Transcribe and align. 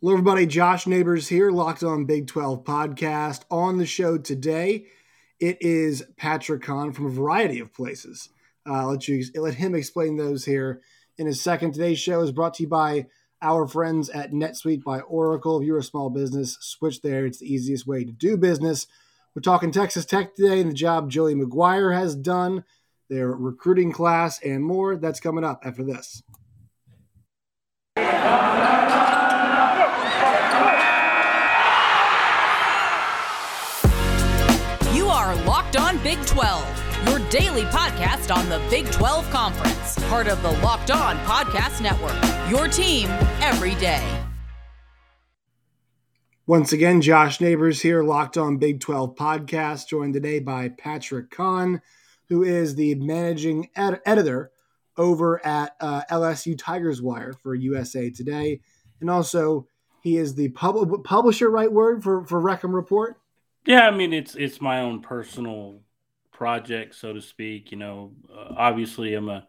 Hello, 0.00 0.12
everybody. 0.12 0.46
Josh 0.46 0.86
Neighbors 0.86 1.26
here, 1.26 1.50
Locked 1.50 1.82
On 1.82 2.04
Big 2.04 2.28
12 2.28 2.62
podcast. 2.62 3.40
On 3.50 3.78
the 3.78 3.84
show 3.84 4.16
today, 4.16 4.86
it 5.40 5.60
is 5.60 6.04
Patrick 6.16 6.62
Kahn 6.62 6.92
from 6.92 7.06
a 7.06 7.10
variety 7.10 7.58
of 7.58 7.74
places. 7.74 8.28
Uh, 8.64 8.86
let 8.86 9.08
you 9.08 9.24
let 9.34 9.54
him 9.54 9.74
explain 9.74 10.16
those 10.16 10.44
here 10.44 10.82
in 11.16 11.26
a 11.26 11.34
second. 11.34 11.72
Today's 11.72 11.98
show 11.98 12.20
is 12.20 12.30
brought 12.30 12.54
to 12.54 12.62
you 12.62 12.68
by 12.68 13.06
our 13.42 13.66
friends 13.66 14.08
at 14.08 14.30
NetSuite 14.30 14.84
by 14.84 15.00
Oracle. 15.00 15.58
If 15.58 15.66
you're 15.66 15.78
a 15.78 15.82
small 15.82 16.10
business, 16.10 16.56
switch 16.60 17.02
there. 17.02 17.26
It's 17.26 17.40
the 17.40 17.52
easiest 17.52 17.84
way 17.84 18.04
to 18.04 18.12
do 18.12 18.36
business. 18.36 18.86
We're 19.34 19.42
talking 19.42 19.72
Texas 19.72 20.04
Tech 20.04 20.36
today 20.36 20.60
and 20.60 20.70
the 20.70 20.74
job 20.74 21.10
Joey 21.10 21.34
McGuire 21.34 21.92
has 21.92 22.14
done, 22.14 22.62
their 23.10 23.32
recruiting 23.32 23.90
class, 23.90 24.40
and 24.44 24.62
more. 24.62 24.94
That's 24.94 25.18
coming 25.18 25.42
up 25.42 25.62
after 25.66 25.82
this. 25.82 26.22
On 35.98 36.04
Big 36.04 36.24
12, 36.26 37.08
your 37.08 37.18
daily 37.28 37.62
podcast 37.64 38.34
on 38.34 38.48
the 38.48 38.60
Big 38.70 38.90
12 38.92 39.28
Conference, 39.30 39.98
part 40.08 40.28
of 40.28 40.40
the 40.42 40.52
Locked 40.62 40.90
On 40.90 41.16
Podcast 41.18 41.80
Network. 41.80 42.16
Your 42.48 42.68
team 42.68 43.08
every 43.40 43.74
day. 43.76 44.24
Once 46.46 46.72
again, 46.72 47.00
Josh 47.00 47.40
Neighbors 47.40 47.82
here, 47.82 48.02
Locked 48.02 48.36
On 48.36 48.58
Big 48.58 48.80
12 48.80 49.16
podcast, 49.16 49.88
joined 49.88 50.14
today 50.14 50.38
by 50.38 50.68
Patrick 50.68 51.30
Kahn, 51.30 51.82
who 52.28 52.44
is 52.44 52.76
the 52.76 52.94
managing 52.94 53.68
ed- 53.74 54.00
editor 54.06 54.52
over 54.96 55.44
at 55.44 55.74
uh, 55.80 56.02
LSU 56.10 56.56
Tigers 56.56 57.02
Wire 57.02 57.32
for 57.32 57.54
USA 57.54 58.08
Today. 58.10 58.60
And 59.00 59.10
also, 59.10 59.66
he 60.00 60.16
is 60.16 60.34
the 60.36 60.50
pub- 60.50 61.02
publisher, 61.02 61.50
right 61.50 61.72
word, 61.72 62.04
for, 62.04 62.24
for 62.24 62.40
Wreck-'Em 62.40 62.72
Report? 62.74 63.16
Yeah, 63.66 63.86
I 63.86 63.90
mean 63.90 64.14
it's 64.14 64.34
it's 64.34 64.62
my 64.62 64.80
own 64.80 65.02
personal 65.02 65.80
project, 66.38 66.94
so 66.94 67.12
to 67.12 67.20
speak. 67.20 67.72
You 67.72 67.78
know, 67.78 68.12
uh, 68.32 68.54
obviously 68.56 69.14
I'm 69.14 69.28
a 69.28 69.46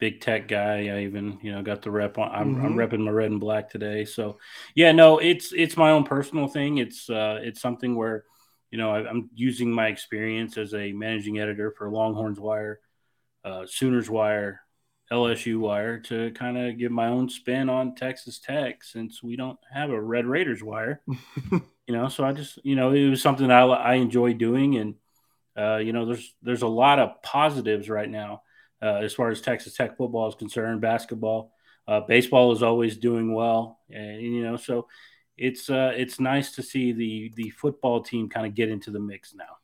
big 0.00 0.20
tech 0.20 0.48
guy. 0.48 0.88
I 0.88 1.02
even 1.02 1.38
you 1.42 1.52
know 1.52 1.62
got 1.62 1.80
the 1.80 1.92
rep 1.92 2.18
on. 2.18 2.30
I'm, 2.32 2.56
mm-hmm. 2.56 2.66
I'm 2.66 2.74
repping 2.74 3.04
my 3.04 3.12
red 3.12 3.30
and 3.30 3.40
black 3.40 3.70
today. 3.70 4.04
So 4.04 4.38
yeah, 4.74 4.90
no, 4.90 5.18
it's 5.18 5.52
it's 5.52 5.76
my 5.76 5.92
own 5.92 6.02
personal 6.02 6.48
thing. 6.48 6.78
It's 6.78 7.08
uh, 7.08 7.38
it's 7.40 7.60
something 7.60 7.94
where 7.94 8.24
you 8.72 8.78
know 8.78 8.90
I, 8.90 9.08
am 9.08 9.30
using 9.32 9.70
my 9.70 9.86
experience 9.86 10.58
as 10.58 10.74
a 10.74 10.92
managing 10.92 11.38
editor 11.38 11.72
for 11.78 11.88
Longhorns 11.88 12.40
Wire, 12.40 12.80
uh, 13.44 13.64
Sooners 13.66 14.10
Wire, 14.10 14.60
LSU 15.12 15.60
Wire 15.60 16.00
to 16.00 16.32
kind 16.32 16.58
of 16.58 16.76
give 16.76 16.90
my 16.90 17.06
own 17.06 17.28
spin 17.28 17.68
on 17.68 17.94
Texas 17.94 18.40
Tech 18.40 18.82
since 18.82 19.22
we 19.22 19.36
don't 19.36 19.58
have 19.72 19.90
a 19.90 20.02
Red 20.02 20.26
Raiders 20.26 20.64
Wire. 20.64 21.00
you 21.86 21.94
know 21.94 22.08
so 22.08 22.24
i 22.24 22.32
just 22.32 22.58
you 22.64 22.74
know 22.76 22.92
it 22.92 23.10
was 23.10 23.20
something 23.20 23.50
i, 23.50 23.60
I 23.60 23.94
enjoy 23.96 24.32
doing 24.32 24.76
and 24.76 24.94
uh, 25.56 25.76
you 25.76 25.92
know 25.92 26.06
there's 26.06 26.34
there's 26.42 26.62
a 26.62 26.68
lot 26.68 26.98
of 26.98 27.22
positives 27.22 27.88
right 27.88 28.10
now 28.10 28.42
uh, 28.82 28.96
as 28.96 29.14
far 29.14 29.30
as 29.30 29.40
texas 29.40 29.74
tech 29.74 29.96
football 29.96 30.28
is 30.28 30.34
concerned 30.34 30.80
basketball 30.80 31.52
uh, 31.86 32.00
baseball 32.00 32.52
is 32.52 32.62
always 32.62 32.96
doing 32.96 33.34
well 33.34 33.78
and 33.90 34.20
you 34.22 34.42
know 34.42 34.56
so 34.56 34.86
it's 35.36 35.68
uh, 35.68 35.92
it's 35.96 36.20
nice 36.20 36.52
to 36.52 36.62
see 36.62 36.92
the 36.92 37.32
the 37.34 37.50
football 37.50 38.02
team 38.02 38.28
kind 38.28 38.46
of 38.46 38.54
get 38.54 38.68
into 38.68 38.90
the 38.90 39.00
mix 39.00 39.34
now. 39.34 39.58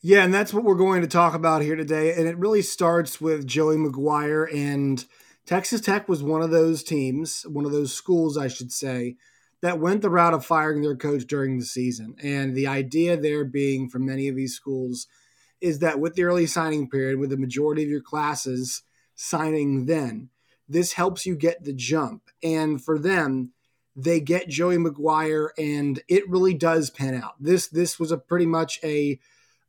Yeah 0.00 0.24
and 0.24 0.32
that's 0.32 0.52
what 0.52 0.64
we're 0.64 0.74
going 0.74 1.02
to 1.02 1.08
talk 1.08 1.34
about 1.34 1.62
here 1.62 1.76
today 1.76 2.14
and 2.14 2.28
it 2.28 2.38
really 2.38 2.62
starts 2.62 3.20
with 3.20 3.46
joey 3.46 3.76
mcguire 3.76 4.46
and 4.54 5.04
texas 5.44 5.80
tech 5.80 6.08
was 6.08 6.22
one 6.22 6.42
of 6.42 6.50
those 6.50 6.84
teams 6.84 7.44
one 7.48 7.64
of 7.64 7.72
those 7.72 7.92
schools 7.92 8.38
i 8.38 8.46
should 8.46 8.70
say 8.70 9.16
that 9.60 9.80
went 9.80 10.02
the 10.02 10.10
route 10.10 10.34
of 10.34 10.44
firing 10.44 10.82
their 10.82 10.96
coach 10.96 11.26
during 11.26 11.58
the 11.58 11.64
season. 11.64 12.14
And 12.22 12.54
the 12.54 12.66
idea 12.66 13.16
there 13.16 13.44
being 13.44 13.88
for 13.88 13.98
many 13.98 14.28
of 14.28 14.36
these 14.36 14.54
schools 14.54 15.06
is 15.60 15.80
that 15.80 15.98
with 15.98 16.14
the 16.14 16.22
early 16.22 16.46
signing 16.46 16.88
period, 16.88 17.18
with 17.18 17.30
the 17.30 17.36
majority 17.36 17.82
of 17.82 17.88
your 17.88 18.00
classes 18.00 18.82
signing 19.14 19.86
then, 19.86 20.30
this 20.68 20.92
helps 20.92 21.26
you 21.26 21.34
get 21.34 21.64
the 21.64 21.72
jump. 21.72 22.22
And 22.42 22.82
for 22.82 22.98
them, 22.98 23.52
they 23.96 24.20
get 24.20 24.48
Joey 24.48 24.76
McGuire, 24.76 25.48
and 25.58 26.00
it 26.06 26.28
really 26.28 26.54
does 26.54 26.88
pan 26.88 27.14
out. 27.14 27.34
This 27.40 27.66
this 27.66 27.98
was 27.98 28.12
a 28.12 28.18
pretty 28.18 28.46
much 28.46 28.78
a 28.84 29.18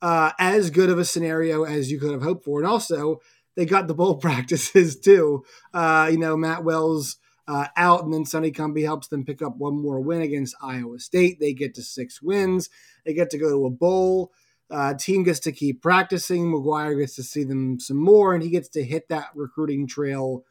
uh, 0.04 0.32
as 0.38 0.70
good 0.70 0.90
of 0.90 1.00
a 1.00 1.06
scenario 1.06 1.64
as 1.64 1.92
you 1.92 2.00
could 2.00 2.12
have 2.12 2.22
hoped 2.22 2.46
for, 2.46 2.60
and 2.60 2.68
also 2.68 3.22
they 3.56 3.66
got 3.66 3.88
the 3.88 3.96
bowl 3.96 4.16
practices 4.22 5.00
too. 5.00 5.44
Uh, 5.74 6.10
you 6.12 6.20
know, 6.20 6.38
Matt 6.38 6.64
Wells 6.64 7.18
uh, 7.50 7.66
out, 7.76 8.04
and 8.04 8.14
then 8.14 8.26
Sonny 8.26 8.52
Cumbie 8.52 8.84
helps 8.84 9.08
them 9.08 9.26
pick 9.26 9.42
up 9.42 9.58
one 9.58 9.82
more 9.82 10.00
win 10.00 10.22
against 10.22 10.56
Iowa 10.62 11.00
State. 11.00 11.40
They 11.40 11.54
get 11.54 11.74
to 11.76 11.82
six 11.82 12.22
wins. 12.22 12.70
They 13.06 13.16
get 13.16 13.32
to 13.32 13.40
go 13.40 13.50
to 13.50 13.66
a 13.66 13.72
bowl. 13.72 14.32
Uh, 14.70 14.94
team 14.94 15.24
gets 15.24 15.40
to 15.40 15.52
keep 15.52 15.82
practicing. 15.82 16.52
McGuire 16.52 17.00
gets 17.00 17.16
to 17.16 17.24
see 17.24 17.44
them 17.44 17.80
some 17.80 17.98
more, 17.98 18.36
and 18.36 18.44
he 18.44 18.50
gets 18.50 18.70
to 18.70 18.84
hit 18.84 19.10
that 19.10 19.30
recruiting 19.34 19.88
trail 19.88 20.46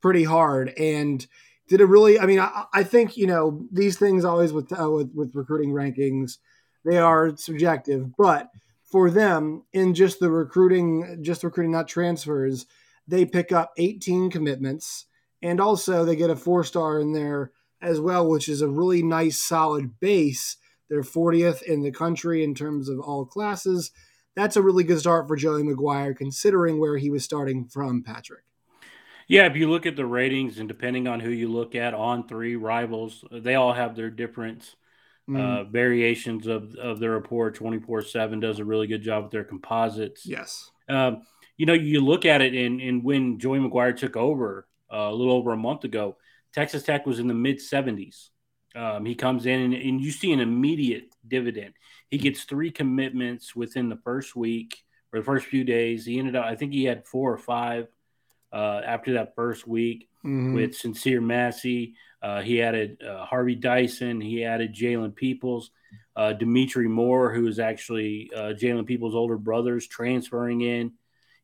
pretty 0.00 0.24
hard. 0.24 0.70
And 0.78 1.24
did 1.68 1.82
a 1.82 1.86
really, 1.86 2.18
I 2.18 2.24
mean, 2.24 2.40
I, 2.40 2.64
I 2.72 2.82
think 2.82 3.18
you 3.18 3.26
know 3.26 3.66
these 3.70 3.98
things 3.98 4.24
always 4.24 4.50
with, 4.54 4.72
uh, 4.72 4.90
with 4.90 5.12
with 5.14 5.34
recruiting 5.34 5.72
rankings, 5.72 6.38
they 6.82 6.96
are 6.96 7.36
subjective, 7.36 8.16
but 8.16 8.48
for 8.84 9.10
them 9.10 9.64
in 9.74 9.92
just 9.92 10.18
the 10.18 10.30
recruiting, 10.30 11.18
just 11.20 11.44
recruiting, 11.44 11.72
not 11.72 11.88
transfers, 11.88 12.64
they 13.06 13.26
pick 13.26 13.52
up 13.52 13.72
18 13.76 14.30
commitments. 14.30 15.04
And 15.42 15.60
also, 15.60 16.04
they 16.04 16.16
get 16.16 16.30
a 16.30 16.36
four 16.36 16.64
star 16.64 16.98
in 16.98 17.12
there 17.12 17.52
as 17.80 18.00
well, 18.00 18.28
which 18.28 18.48
is 18.48 18.60
a 18.60 18.68
really 18.68 19.02
nice, 19.02 19.38
solid 19.40 20.00
base. 20.00 20.56
They're 20.88 21.02
40th 21.02 21.62
in 21.62 21.82
the 21.82 21.92
country 21.92 22.42
in 22.42 22.54
terms 22.54 22.88
of 22.88 22.98
all 22.98 23.24
classes. 23.24 23.92
That's 24.34 24.56
a 24.56 24.62
really 24.62 24.84
good 24.84 25.00
start 25.00 25.28
for 25.28 25.36
Joey 25.36 25.62
McGuire, 25.62 26.16
considering 26.16 26.80
where 26.80 26.96
he 26.96 27.10
was 27.10 27.24
starting 27.24 27.66
from, 27.66 28.02
Patrick. 28.02 28.44
Yeah, 29.26 29.46
if 29.46 29.56
you 29.56 29.68
look 29.68 29.84
at 29.84 29.96
the 29.96 30.06
ratings, 30.06 30.58
and 30.58 30.68
depending 30.68 31.06
on 31.06 31.20
who 31.20 31.30
you 31.30 31.48
look 31.48 31.74
at, 31.74 31.92
on 31.92 32.26
three 32.26 32.56
rivals, 32.56 33.24
they 33.30 33.56
all 33.56 33.74
have 33.74 33.94
their 33.94 34.10
different 34.10 34.74
mm. 35.28 35.38
uh, 35.38 35.64
variations 35.64 36.46
of, 36.46 36.74
of 36.76 37.00
their 37.00 37.10
report. 37.10 37.56
24 37.56 38.02
7 38.02 38.40
does 38.40 38.58
a 38.58 38.64
really 38.64 38.86
good 38.86 39.02
job 39.02 39.24
with 39.24 39.32
their 39.32 39.44
composites. 39.44 40.24
Yes. 40.24 40.70
Um, 40.88 41.22
you 41.56 41.66
know, 41.66 41.72
you 41.72 42.00
look 42.00 42.24
at 42.24 42.40
it, 42.40 42.54
and, 42.54 42.80
and 42.80 43.02
when 43.02 43.40
Joey 43.40 43.58
McGuire 43.58 43.96
took 43.96 44.16
over, 44.16 44.67
uh, 44.92 45.08
a 45.10 45.14
little 45.14 45.34
over 45.34 45.52
a 45.52 45.56
month 45.56 45.84
ago. 45.84 46.16
Texas 46.52 46.82
Tech 46.82 47.06
was 47.06 47.18
in 47.18 47.28
the 47.28 47.34
mid 47.34 47.58
70s. 47.58 48.30
Um, 48.74 49.04
he 49.04 49.14
comes 49.14 49.46
in 49.46 49.60
and, 49.60 49.74
and, 49.74 50.00
you 50.00 50.10
see 50.10 50.32
an 50.32 50.40
immediate 50.40 51.14
dividend. 51.26 51.74
He 52.10 52.18
gets 52.18 52.44
three 52.44 52.70
commitments 52.70 53.56
within 53.56 53.88
the 53.88 53.96
first 53.96 54.36
week 54.36 54.82
or 55.12 55.18
the 55.18 55.24
first 55.24 55.46
few 55.46 55.64
days. 55.64 56.04
He 56.04 56.18
ended 56.18 56.36
up, 56.36 56.44
I 56.44 56.54
think 56.54 56.72
he 56.72 56.84
had 56.84 57.06
four 57.06 57.32
or 57.32 57.38
five 57.38 57.88
uh, 58.52 58.82
after 58.84 59.14
that 59.14 59.34
first 59.34 59.66
week 59.66 60.08
mm-hmm. 60.24 60.54
with 60.54 60.76
Sincere 60.76 61.20
Massey. 61.20 61.94
Uh, 62.22 62.42
he 62.42 62.62
added 62.62 63.02
uh, 63.02 63.24
Harvey 63.24 63.54
Dyson. 63.54 64.20
He 64.20 64.44
added 64.44 64.74
Jalen 64.74 65.14
Peoples, 65.14 65.70
uh, 66.14 66.34
Dimitri 66.34 66.88
Moore, 66.88 67.32
who 67.32 67.46
is 67.46 67.58
actually 67.58 68.30
uh, 68.34 68.52
Jalen 68.52 68.86
Peoples' 68.86 69.14
older 69.14 69.38
brothers, 69.38 69.86
transferring 69.86 70.60
in. 70.60 70.92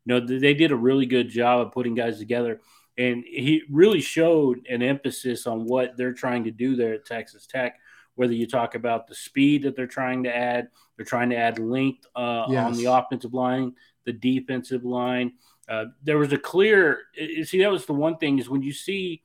You 0.05 0.21
know, 0.21 0.27
they 0.27 0.55
did 0.55 0.73
a 0.73 0.77
really 0.77 1.07
good 1.07 1.31
job 1.31 1.67
of 1.67 1.73
putting 1.73 1.95
guys 1.95 2.19
together 2.19 2.61
and 2.97 3.25
he 3.27 3.63
really 3.71 4.01
showed 4.01 4.67
an 4.69 4.83
emphasis 4.83 5.47
on 5.47 5.65
what 5.65 5.97
they're 5.97 6.13
trying 6.13 6.45
to 6.45 6.51
do 6.51 6.77
there 6.77 6.95
at 6.95 7.07
Texas 7.07 7.47
Tech. 7.47 7.79
Whether 8.15 8.35
you 8.35 8.47
talk 8.47 8.77
about 8.77 9.09
the 9.09 9.15
speed 9.15 9.65
that 9.65 9.75
they're 9.75 9.89
trying 9.89 10.23
to 10.25 10.35
add, 10.35 10.69
they're 10.97 11.05
trying 11.05 11.31
to 11.31 11.37
add 11.37 11.59
length 11.59 12.07
uh, 12.15 12.47
yes. 12.49 12.65
on 12.65 12.75
the 12.75 12.85
offensive 12.85 13.35
line, 13.35 13.73
the 14.05 14.13
defensive 14.13 14.85
line. 14.85 15.33
Uh, 15.69 15.87
there 16.05 16.19
was 16.19 16.33
a 16.33 16.39
clear. 16.39 17.01
See, 17.43 17.59
that 17.59 17.71
was 17.71 17.87
the 17.87 17.93
one 17.93 18.19
thing 18.19 18.39
is 18.39 18.49
when 18.49 18.63
you 18.63 18.73
see 18.73 19.23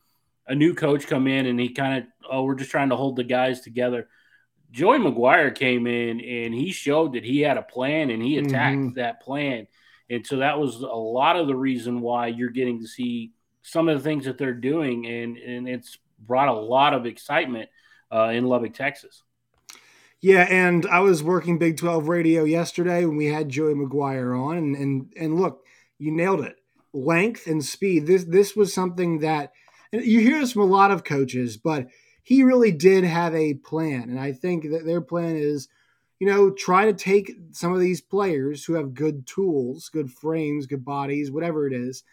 a 0.47 0.55
new 0.55 0.73
coach 0.73 1.05
come 1.05 1.27
in 1.27 1.45
and 1.45 1.59
he 1.59 1.69
kind 1.69 1.99
of, 1.99 2.09
oh, 2.31 2.43
we're 2.43 2.55
just 2.55 2.71
trying 2.71 2.89
to 2.89 2.95
hold 2.95 3.15
the 3.15 3.23
guys 3.23 3.61
together. 3.61 4.07
Joey 4.71 4.97
McGuire 4.97 5.53
came 5.53 5.85
in 5.85 6.19
and 6.19 6.53
he 6.53 6.71
showed 6.71 7.13
that 7.13 7.23
he 7.23 7.41
had 7.41 7.57
a 7.57 7.61
plan 7.61 8.09
and 8.09 8.21
he 8.21 8.37
attacked 8.37 8.77
mm-hmm. 8.77 8.93
that 8.95 9.21
plan. 9.21 9.67
And 10.09 10.25
so 10.25 10.37
that 10.37 10.59
was 10.59 10.81
a 10.81 10.87
lot 10.87 11.35
of 11.35 11.45
the 11.45 11.55
reason 11.55 12.01
why 12.01 12.27
you're 12.27 12.49
getting 12.49 12.79
to 12.79 12.87
see 12.87 13.33
some 13.71 13.89
of 13.89 13.97
the 13.97 14.03
things 14.03 14.25
that 14.25 14.37
they're 14.37 14.53
doing, 14.53 15.05
and 15.05 15.37
and 15.37 15.67
it's 15.67 15.97
brought 16.19 16.47
a 16.47 16.53
lot 16.53 16.93
of 16.93 17.05
excitement 17.05 17.69
uh, 18.11 18.29
in 18.33 18.45
Lubbock, 18.45 18.73
Texas. 18.73 19.23
Yeah, 20.21 20.45
and 20.49 20.85
I 20.85 20.99
was 20.99 21.23
working 21.23 21.57
Big 21.57 21.77
12 21.77 22.09
radio 22.09 22.43
yesterday 22.43 23.05
when 23.05 23.15
we 23.15 23.27
had 23.27 23.47
Joey 23.47 23.73
McGuire 23.73 24.37
on, 24.37 24.57
and 24.57 24.75
and 24.75 25.13
and 25.17 25.39
look, 25.39 25.65
you 25.97 26.11
nailed 26.11 26.41
it. 26.41 26.57
Length 26.91 27.47
and 27.47 27.63
speed. 27.63 28.05
This 28.05 28.25
this 28.25 28.55
was 28.55 28.73
something 28.73 29.19
that 29.19 29.53
you 29.91 30.19
hear 30.19 30.39
this 30.39 30.51
from 30.51 30.63
a 30.63 30.65
lot 30.65 30.91
of 30.91 31.03
coaches, 31.03 31.57
but 31.57 31.87
he 32.23 32.43
really 32.43 32.71
did 32.71 33.03
have 33.03 33.33
a 33.33 33.55
plan, 33.55 34.09
and 34.09 34.19
I 34.19 34.33
think 34.33 34.69
that 34.71 34.85
their 34.85 35.01
plan 35.01 35.35
is, 35.37 35.69
you 36.19 36.27
know, 36.27 36.51
try 36.51 36.85
to 36.85 36.93
take 36.93 37.31
some 37.51 37.73
of 37.73 37.79
these 37.79 38.01
players 38.01 38.65
who 38.65 38.73
have 38.73 38.93
good 38.93 39.25
tools, 39.25 39.89
good 39.89 40.11
frames, 40.11 40.67
good 40.67 40.83
bodies, 40.83 41.31
whatever 41.31 41.65
it 41.65 41.73
is, 41.73 42.03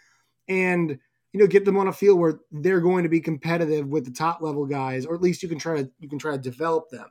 and 0.48 0.98
you 1.32 1.40
know, 1.40 1.46
get 1.46 1.64
them 1.64 1.76
on 1.76 1.88
a 1.88 1.92
field 1.92 2.18
where 2.18 2.40
they're 2.50 2.80
going 2.80 3.02
to 3.02 3.08
be 3.08 3.20
competitive 3.20 3.86
with 3.86 4.04
the 4.04 4.10
top 4.10 4.40
level 4.40 4.66
guys, 4.66 5.04
or 5.04 5.14
at 5.14 5.20
least 5.20 5.42
you 5.42 5.48
can 5.48 5.58
try 5.58 5.82
to 5.82 5.90
you 5.98 6.08
can 6.08 6.18
try 6.18 6.32
to 6.32 6.38
develop 6.38 6.90
them 6.90 7.08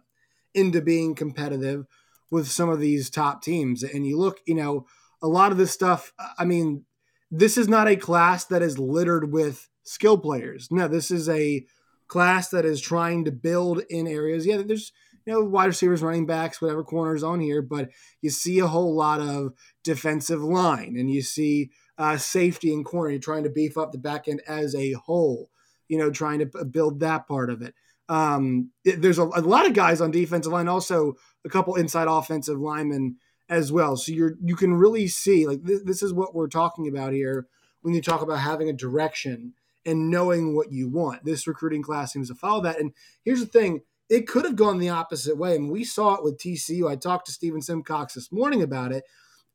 into 0.53 0.81
being 0.81 1.15
competitive 1.15 1.85
with 2.31 2.47
some 2.47 2.69
of 2.69 2.79
these 2.79 3.09
top 3.09 3.43
teams. 3.43 3.83
And 3.83 4.05
you 4.05 4.17
look, 4.17 4.39
you 4.45 4.55
know, 4.55 4.85
a 5.21 5.27
lot 5.27 5.51
of 5.51 5.57
this 5.57 5.71
stuff. 5.71 6.13
I 6.37 6.45
mean, 6.45 6.85
this 7.29 7.57
is 7.57 7.67
not 7.67 7.87
a 7.87 7.95
class 7.95 8.45
that 8.45 8.61
is 8.61 8.79
littered 8.79 9.31
with 9.31 9.67
skill 9.83 10.17
players. 10.17 10.69
No, 10.71 10.87
this 10.87 11.11
is 11.11 11.29
a 11.29 11.65
class 12.07 12.49
that 12.49 12.65
is 12.65 12.81
trying 12.81 13.25
to 13.25 13.31
build 13.31 13.81
in 13.89 14.07
areas. 14.07 14.45
Yeah, 14.45 14.61
there's 14.65 14.91
you 15.25 15.33
know 15.33 15.43
wide 15.43 15.65
receivers, 15.65 16.01
running 16.01 16.25
backs, 16.25 16.61
whatever 16.61 16.83
corners 16.83 17.23
on 17.23 17.39
here, 17.39 17.61
but 17.61 17.89
you 18.21 18.29
see 18.29 18.59
a 18.59 18.67
whole 18.67 18.95
lot 18.95 19.19
of 19.19 19.53
defensive 19.83 20.43
line, 20.43 20.95
and 20.97 21.09
you 21.09 21.21
see 21.21 21.71
uh, 21.97 22.17
safety 22.17 22.73
and 22.73 22.85
corner. 22.85 23.17
Trying 23.17 23.43
to 23.43 23.49
beef 23.49 23.77
up 23.77 23.91
the 23.91 23.97
back 23.97 24.27
end 24.27 24.41
as 24.47 24.75
a 24.75 24.93
whole. 24.93 25.49
You 25.87 25.97
know, 25.97 26.09
trying 26.09 26.39
to 26.39 26.65
build 26.65 26.99
that 27.01 27.27
part 27.27 27.49
of 27.49 27.61
it. 27.61 27.75
Um, 28.07 28.71
it, 28.83 29.01
there's 29.01 29.19
a, 29.19 29.23
a, 29.23 29.41
lot 29.41 29.65
of 29.65 29.73
guys 29.73 29.99
on 29.99 30.11
defensive 30.11 30.51
line, 30.51 30.67
also 30.67 31.15
a 31.43 31.49
couple 31.49 31.75
inside 31.75 32.07
offensive 32.07 32.59
linemen 32.59 33.17
as 33.49 33.71
well. 33.71 33.97
So 33.97 34.11
you're 34.11 34.35
you 34.43 34.55
can 34.55 34.75
really 34.75 35.07
see 35.07 35.47
like 35.47 35.63
this, 35.63 35.81
this 35.83 36.03
is 36.03 36.13
what 36.13 36.35
we're 36.35 36.47
talking 36.47 36.87
about 36.87 37.13
here 37.13 37.47
when 37.81 37.93
you 37.93 38.01
talk 38.01 38.21
about 38.21 38.39
having 38.39 38.69
a 38.69 38.73
direction 38.73 39.53
and 39.85 40.09
knowing 40.09 40.55
what 40.55 40.71
you 40.71 40.89
want. 40.89 41.23
This 41.23 41.47
recruiting 41.47 41.83
class 41.83 42.13
seems 42.13 42.29
to 42.29 42.35
follow 42.35 42.61
that. 42.61 42.79
And 42.79 42.93
here's 43.23 43.39
the 43.39 43.45
thing 43.45 43.81
it 44.09 44.27
could 44.27 44.45
have 44.45 44.55
gone 44.55 44.79
the 44.79 44.89
opposite 44.89 45.37
way. 45.37 45.55
And 45.55 45.71
we 45.71 45.83
saw 45.83 46.15
it 46.15 46.23
with 46.23 46.37
TCU. 46.37 46.89
I 46.89 46.95
talked 46.95 47.27
to 47.27 47.31
Stephen 47.31 47.61
Simcox 47.61 48.13
this 48.13 48.31
morning 48.31 48.61
about 48.61 48.91
it. 48.91 49.03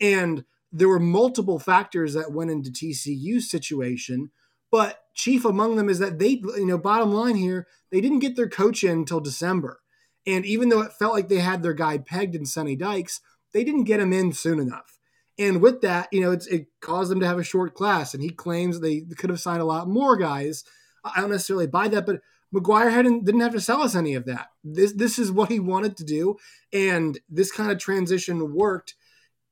And 0.00 0.44
there 0.72 0.88
were 0.88 1.00
multiple 1.00 1.58
factors 1.58 2.14
that 2.14 2.32
went 2.32 2.50
into 2.50 2.70
TCU's 2.70 3.50
situation. 3.50 4.30
But 4.70 5.00
chief 5.14 5.44
among 5.44 5.76
them 5.76 5.88
is 5.88 5.98
that 5.98 6.18
they, 6.18 6.40
you 6.56 6.66
know, 6.66 6.78
bottom 6.78 7.12
line 7.12 7.36
here, 7.36 7.66
they 7.90 8.00
didn't 8.00 8.20
get 8.20 8.36
their 8.36 8.48
coach 8.48 8.84
in 8.84 8.98
until 8.98 9.20
December. 9.20 9.80
And 10.26 10.46
even 10.46 10.68
though 10.68 10.80
it 10.80 10.92
felt 10.92 11.14
like 11.14 11.28
they 11.28 11.40
had 11.40 11.62
their 11.62 11.74
guy 11.74 11.98
pegged 11.98 12.36
in 12.36 12.46
Sonny 12.46 12.76
Dykes, 12.76 13.20
they 13.52 13.64
didn't 13.64 13.84
get 13.84 14.00
him 14.00 14.12
in 14.12 14.32
soon 14.32 14.60
enough. 14.60 14.98
And 15.38 15.60
with 15.60 15.80
that, 15.80 16.08
you 16.12 16.20
know, 16.20 16.32
it 16.32 16.66
caused 16.80 17.10
them 17.10 17.20
to 17.20 17.26
have 17.26 17.38
a 17.38 17.44
short 17.44 17.74
class. 17.74 18.14
And 18.14 18.22
he 18.22 18.30
claims 18.30 18.78
they 18.78 19.00
could 19.16 19.30
have 19.30 19.40
signed 19.40 19.62
a 19.62 19.64
lot 19.64 19.88
more 19.88 20.16
guys. 20.16 20.64
I 21.04 21.20
don't 21.20 21.30
necessarily 21.30 21.66
buy 21.66 21.88
that, 21.88 22.06
but 22.06 22.20
McGuire 22.54 22.92
hadn't 22.92 23.24
didn't 23.24 23.40
have 23.40 23.52
to 23.52 23.60
sell 23.60 23.80
us 23.80 23.94
any 23.94 24.14
of 24.14 24.26
that. 24.26 24.48
This 24.64 24.92
this 24.92 25.18
is 25.18 25.32
what 25.32 25.50
he 25.50 25.60
wanted 25.60 25.96
to 25.96 26.04
do, 26.04 26.36
and 26.72 27.18
this 27.28 27.52
kind 27.52 27.70
of 27.70 27.78
transition 27.78 28.54
worked. 28.54 28.94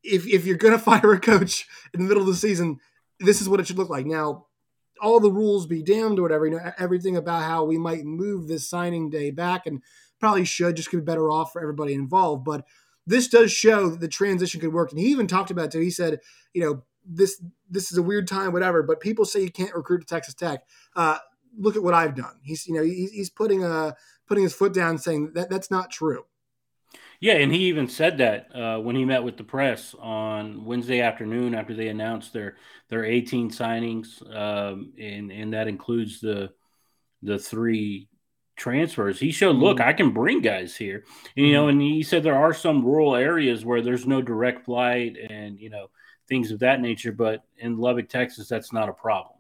If 0.03 0.27
if 0.27 0.47
you're 0.47 0.57
gonna 0.57 0.79
fire 0.91 1.13
a 1.13 1.21
coach 1.21 1.67
in 1.95 2.01
the 2.01 2.09
middle 2.09 2.23
of 2.23 2.29
the 2.29 2.35
season, 2.35 2.79
this 3.21 3.41
is 3.41 3.49
what 3.49 3.61
it 3.61 3.67
should 3.67 3.79
look 3.79 3.91
like. 3.91 4.07
Now, 4.07 4.47
all 5.01 5.21
the 5.21 5.33
rules 5.33 5.67
be 5.67 5.83
damned 5.83 6.19
or 6.19 6.23
whatever, 6.23 6.47
you 6.47 6.53
know, 6.53 6.73
everything 6.79 7.17
about 7.17 7.43
how 7.43 7.65
we 7.65 7.79
might 7.79 8.05
move 8.05 8.49
this 8.49 8.69
signing 8.69 9.11
day 9.11 9.31
back, 9.31 9.67
and 9.67 9.83
probably 10.21 10.45
should 10.45 10.77
just 10.77 10.91
could 10.91 11.01
be 11.01 11.05
better 11.05 11.31
off 11.31 11.53
for 11.53 11.61
everybody 11.61 11.95
involved. 11.95 12.45
But 12.45 12.65
this 13.07 13.29
does 13.29 13.51
show 13.51 13.89
that 13.89 14.01
the 14.01 14.09
transition 14.09 14.61
could 14.61 14.73
work. 14.73 14.91
And 14.91 15.01
he 15.01 15.07
even 15.07 15.27
talked 15.27 15.51
about 15.51 15.67
it 15.67 15.71
too. 15.73 15.81
He 15.81 15.91
said, 15.91 16.21
you 16.53 16.63
know, 16.63 16.83
this 17.05 17.43
this 17.71 17.91
is 17.91 17.99
a 17.99 18.03
weird 18.03 18.29
time, 18.29 18.53
whatever. 18.53 18.83
But 18.83 19.01
people 19.01 19.25
say 19.25 19.43
you 19.43 19.51
can't 19.51 19.75
recruit 19.75 20.01
to 20.01 20.07
Texas 20.07 20.35
Tech. 20.35 20.61
Uh, 20.95 21.19
look 21.57 21.77
at 21.77 21.83
what 21.83 21.95
I've 21.95 22.15
done. 22.15 22.39
He's 22.43 22.67
you 22.67 22.75
know 22.75 22.83
he's, 22.83 23.11
he's 23.11 23.31
putting 23.31 23.65
a 23.65 23.97
putting 24.27 24.45
his 24.45 24.55
foot 24.55 24.75
down, 24.75 24.99
saying 24.99 25.33
that 25.35 25.49
that's 25.49 25.71
not 25.71 25.91
true. 25.91 26.25
Yeah, 27.21 27.35
and 27.35 27.53
he 27.53 27.67
even 27.67 27.89
said 27.89 28.19
that 28.19 28.55
uh, 28.55 28.79
when 28.79 28.95
he 28.95 29.05
met 29.05 29.25
with 29.25 29.37
the 29.37 29.45
press 29.45 29.95
on 29.99 30.65
Wednesday 30.65 31.01
afternoon 31.01 31.55
after 31.55 31.75
they 31.75 31.89
announced 31.89 32.33
their 32.33 32.57
their 32.91 33.05
18 33.05 33.51
signings, 33.51 34.23
um, 34.35 34.93
and 34.99 35.33
and 35.33 35.53
that 35.53 35.67
includes 35.67 36.21
the 36.21 36.51
the 37.23 37.39
three 37.39 38.09
transfers. 38.59 39.19
He 39.19 39.31
showed, 39.31 39.57
look, 39.57 39.79
mm-hmm. 39.79 39.89
I 39.89 39.93
can 39.95 40.11
bring 40.11 40.43
guys 40.43 40.77
here. 40.77 41.05
And, 41.37 41.47
you 41.47 41.53
know, 41.53 41.63
mm-hmm. 41.63 41.71
and 41.71 41.81
he 41.81 42.03
said 42.03 42.23
there 42.23 42.39
are 42.39 42.53
some 42.53 42.85
rural 42.85 43.17
areas 43.17 43.65
where 43.65 43.81
there's 43.81 44.07
no 44.07 44.21
direct 44.21 44.65
flight 44.67 45.17
and, 45.31 45.59
you 45.59 45.71
know, 45.71 45.89
things 46.29 46.51
of 46.51 46.59
that 46.59 46.81
nature. 46.81 47.13
But 47.13 47.45
in 47.57 47.79
Lubbock, 47.79 48.09
Texas, 48.09 48.49
that's 48.49 48.73
not 48.73 48.89
a 48.89 48.93
problem. 48.93 49.37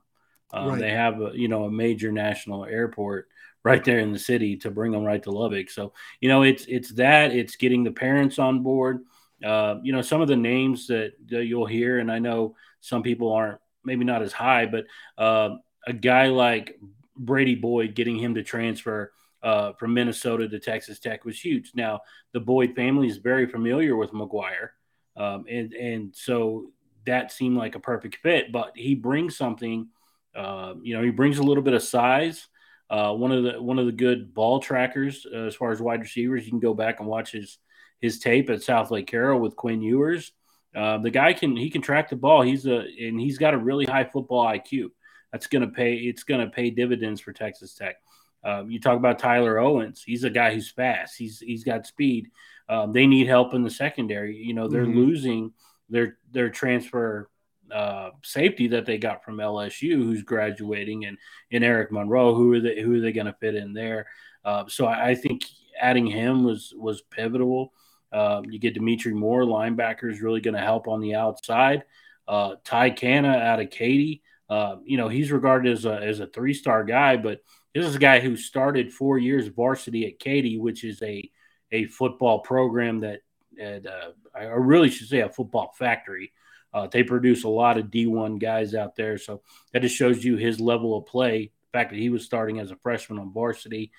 Um, 0.50 0.69
right. 0.70 0.80
They 0.80 0.90
have, 0.90 1.20
a, 1.20 1.32
you 1.34 1.48
know, 1.48 1.64
a 1.64 1.70
major 1.70 2.10
national 2.10 2.64
airport 2.64 3.28
right 3.64 3.84
there 3.84 3.99
in 3.99 4.12
the 4.12 4.19
city 4.19 4.56
to 4.56 4.70
bring 4.70 4.93
them 4.93 5.05
right 5.05 5.22
to 5.22 5.31
Lubbock. 5.31 5.70
So, 5.70 5.93
you 6.20 6.28
know, 6.28 6.43
it's 6.43 6.64
it's 6.66 6.93
that 6.94 7.32
it's 7.32 7.56
getting 7.56 7.84
the 7.84 7.90
parents 7.90 8.38
on 8.38 8.62
board. 8.62 9.05
Uh, 9.44 9.76
you 9.82 9.93
know, 9.93 10.02
some 10.02 10.20
of 10.20 10.28
the 10.28 10.37
names 10.37 10.88
that, 10.88 11.12
that, 11.26 11.44
you'll 11.44 11.66
hear, 11.66 12.00
and 12.00 12.10
I 12.10 12.19
know 12.19 12.56
some 12.81 13.02
people 13.02 13.32
aren't 13.32 13.60
maybe 13.84 14.05
not 14.05 14.22
as 14.22 14.32
high, 14.32 14.66
but 14.66 14.84
uh, 15.16 15.56
a 15.87 15.93
guy 15.93 16.26
like 16.26 16.78
Brady 17.16 17.55
Boyd 17.55 17.94
getting 17.94 18.19
him 18.19 18.34
to 18.34 18.43
transfer 18.43 19.12
uh, 19.43 19.72
from 19.75 19.94
Minnesota 19.94 20.49
to 20.49 20.58
Texas 20.58 20.99
Tech 20.99 21.25
was 21.25 21.40
huge. 21.40 21.72
Now, 21.75 22.00
the 22.32 22.40
Boyd 22.40 22.75
family 22.75 23.06
is 23.06 23.19
very 23.19 23.46
familiar 23.46 23.96
with 23.96 24.11
McGuire, 24.12 24.70
um, 25.16 25.44
and 25.49 25.72
and 25.72 26.14
so 26.14 26.72
that 27.06 27.32
seemed 27.32 27.56
like 27.56 27.75
a 27.75 27.81
perfect 27.81 28.16
fit. 28.16 28.52
But 28.52 28.72
he 28.75 28.94
brings 28.94 29.37
something, 29.37 29.88
uh, 30.34 30.75
you 30.82 30.96
know, 30.96 31.02
he 31.02 31.11
brings 31.11 31.38
a 31.38 31.43
little 31.43 31.62
bit 31.62 31.75
of 31.75 31.82
size. 31.82 32.49
Uh, 32.90 33.12
one 33.12 33.32
of 33.32 33.44
the 33.44 33.61
one 33.61 33.79
of 33.79 33.87
the 33.87 33.93
good 33.93 34.32
ball 34.32 34.61
trackers 34.61 35.26
uh, 35.32 35.44
as 35.44 35.55
far 35.55 35.73
as 35.73 35.81
wide 35.81 36.00
receivers. 36.00 36.44
You 36.44 36.50
can 36.50 36.61
go 36.61 36.75
back 36.75 37.00
and 37.00 37.08
watch 37.08 37.32
his 37.32 37.58
his 38.00 38.19
tape 38.19 38.49
at 38.50 38.61
Southlake 38.61 39.06
Carroll 39.06 39.40
with 39.40 39.56
Quinn 39.56 39.82
Ewers. 39.82 40.32
Uh, 40.75 40.99
the 40.99 41.11
guy 41.11 41.32
can 41.32 41.56
he 41.56 41.70
can 41.70 41.82
track 41.82 42.08
the 42.08 42.17
ball. 42.17 42.43
He's 42.43 42.67
a 42.67 42.79
and 42.79 43.20
he's 43.20 43.38
got 43.38 43.55
a 43.55 43.58
really 43.58 43.85
high 43.85 44.05
football 44.05 44.46
IQ 44.46 44.90
that's 45.32 45.46
going 45.46 45.62
to 45.62 45.69
pay. 45.69 45.94
It's 45.94 46.25
going 46.25 46.40
to 46.40 46.50
pay 46.50 46.70
dividends 46.70 47.20
for 47.20 47.32
Texas 47.32 47.75
Tech. 47.75 47.96
Um, 48.44 48.70
you 48.70 48.81
talk 48.81 48.96
about 48.96 49.19
Tyler 49.19 49.58
Owens. 49.58 50.02
He's 50.05 50.25
a 50.25 50.31
guy 50.31 50.55
who's 50.55 50.70
fast. 50.70 51.17
He's 51.19 51.40
he's 51.40 51.64
got 51.64 51.87
speed. 51.87 52.31
Um, 52.69 52.93
they 52.93 53.06
need 53.06 53.26
help 53.26 53.55
in 53.55 53.62
the 53.62 53.70
secondary. 53.70 54.37
You 54.37 54.55
know 54.55 54.69
they're 54.69 54.85
mm-hmm. 54.85 54.99
losing 54.99 55.52
their 55.88 56.19
their 56.31 56.50
transfer 56.50 57.31
uh, 57.72 58.10
safety 58.22 58.68
that 58.68 58.86
they 58.86 58.98
got 58.98 59.24
from 59.24 59.36
LSU, 59.36 59.92
who's 59.92 60.22
graduating, 60.22 61.04
and 61.04 61.18
in 61.50 61.62
Eric 61.62 61.92
Monroe. 61.92 62.34
Who 62.34 62.52
are 62.52 62.60
they? 62.60 62.80
Who 62.80 62.96
are 62.96 63.00
they 63.00 63.12
going 63.12 63.26
to 63.26 63.36
fit 63.40 63.54
in 63.54 63.72
there? 63.72 64.06
Uh, 64.44 64.64
so 64.68 64.86
I, 64.86 65.10
I, 65.10 65.14
think 65.14 65.44
adding 65.80 66.06
him 66.06 66.44
was 66.44 66.72
was 66.76 67.02
pivotal. 67.02 67.72
Um, 68.12 68.46
you 68.46 68.58
get 68.58 68.74
Dimitri 68.74 69.12
Moore, 69.12 69.42
linebacker, 69.42 70.10
is 70.10 70.22
really 70.22 70.40
going 70.40 70.54
to 70.54 70.60
help 70.60 70.88
on 70.88 71.00
the 71.00 71.14
outside. 71.14 71.84
Uh, 72.26 72.54
Ty 72.64 72.90
Canna 72.90 73.36
out 73.36 73.60
of 73.60 73.70
Katy. 73.70 74.22
Uh, 74.48 74.76
you 74.84 74.96
know, 74.96 75.08
he's 75.08 75.30
regarded 75.30 75.72
as 75.72 75.84
a 75.84 75.94
as 75.94 76.20
a 76.20 76.26
three 76.26 76.54
star 76.54 76.84
guy, 76.84 77.16
but 77.16 77.40
this 77.74 77.86
is 77.86 77.96
a 77.96 78.00
guy 78.00 78.20
who 78.20 78.36
started 78.36 78.92
four 78.92 79.18
years 79.18 79.48
varsity 79.48 80.06
at 80.06 80.18
Katy, 80.18 80.58
which 80.58 80.84
is 80.84 81.02
a 81.02 81.30
a 81.70 81.84
football 81.87 82.40
program 82.40 83.00
that, 83.00 83.20
uh, 83.62 84.10
I 84.34 84.44
really 84.44 84.88
should 84.88 85.08
say 85.08 85.20
a 85.20 85.28
football 85.28 85.75
factory. 85.78 86.32
Uh, 86.72 86.87
they 86.87 87.02
produce 87.02 87.44
a 87.44 87.48
lot 87.48 87.78
of 87.78 87.87
D1 87.87 88.38
guys 88.38 88.75
out 88.75 88.96
there, 88.96 89.18
so 89.18 89.42
that 89.72 89.82
just 89.82 89.96
shows 89.96 90.25
you 90.25 90.37
his 90.37 90.60
level 90.60 90.96
of 90.96 91.06
play. 91.06 91.50
The 91.72 91.78
fact 91.78 91.90
that 91.90 91.98
he 91.98 92.10
was 92.10 92.25
starting 92.25 92.60
as 92.60 92.70
a 92.70 92.76
freshman 92.76 93.18
on 93.18 93.32
varsity, 93.32 93.90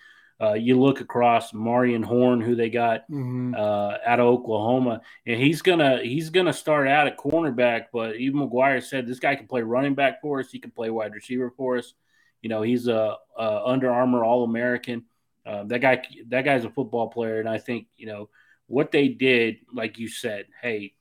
uh, 0.42 0.54
you 0.54 0.80
look 0.80 1.02
across 1.02 1.54
Marion 1.54 2.02
Horn, 2.02 2.40
who 2.40 2.56
they 2.56 2.70
got 2.70 3.02
mm-hmm. 3.12 3.54
uh, 3.56 3.98
out 4.06 4.20
of 4.20 4.28
Oklahoma, 4.28 5.02
and 5.26 5.40
he's 5.40 5.62
gonna 5.62 6.00
he's 6.02 6.30
gonna 6.30 6.54
start 6.54 6.88
out 6.88 7.08
at 7.08 7.18
cornerback. 7.18 7.86
But 7.92 8.16
even 8.16 8.40
McGuire 8.40 8.82
said 8.82 9.06
this 9.06 9.20
guy 9.20 9.36
can 9.36 9.48
play 9.48 9.62
running 9.62 9.96
back 9.96 10.22
for 10.22 10.40
us. 10.40 10.50
He 10.50 10.60
can 10.60 10.72
play 10.72 10.90
wide 10.90 11.14
receiver 11.14 11.52
for 11.58 11.78
us. 11.78 11.94
You 12.42 12.48
know, 12.48 12.62
he's 12.62 12.88
a, 12.88 13.18
a 13.38 13.62
Under 13.66 13.92
Armour 13.92 14.24
All 14.24 14.46
American. 14.46 15.04
Uh, 15.46 15.66
that 15.66 15.80
guy 15.80 16.04
that 16.28 16.46
guy's 16.46 16.64
a 16.64 16.70
football 16.70 17.10
player, 17.10 17.42
and 17.42 17.50
I 17.50 17.58
think 17.58 17.88
you 17.98 18.08
know 18.08 18.30
what 18.68 18.92
they 18.92 19.10
did. 19.10 19.58
Like 19.74 20.00
you 20.00 20.08
said, 20.08 20.46
hey, 20.62 20.94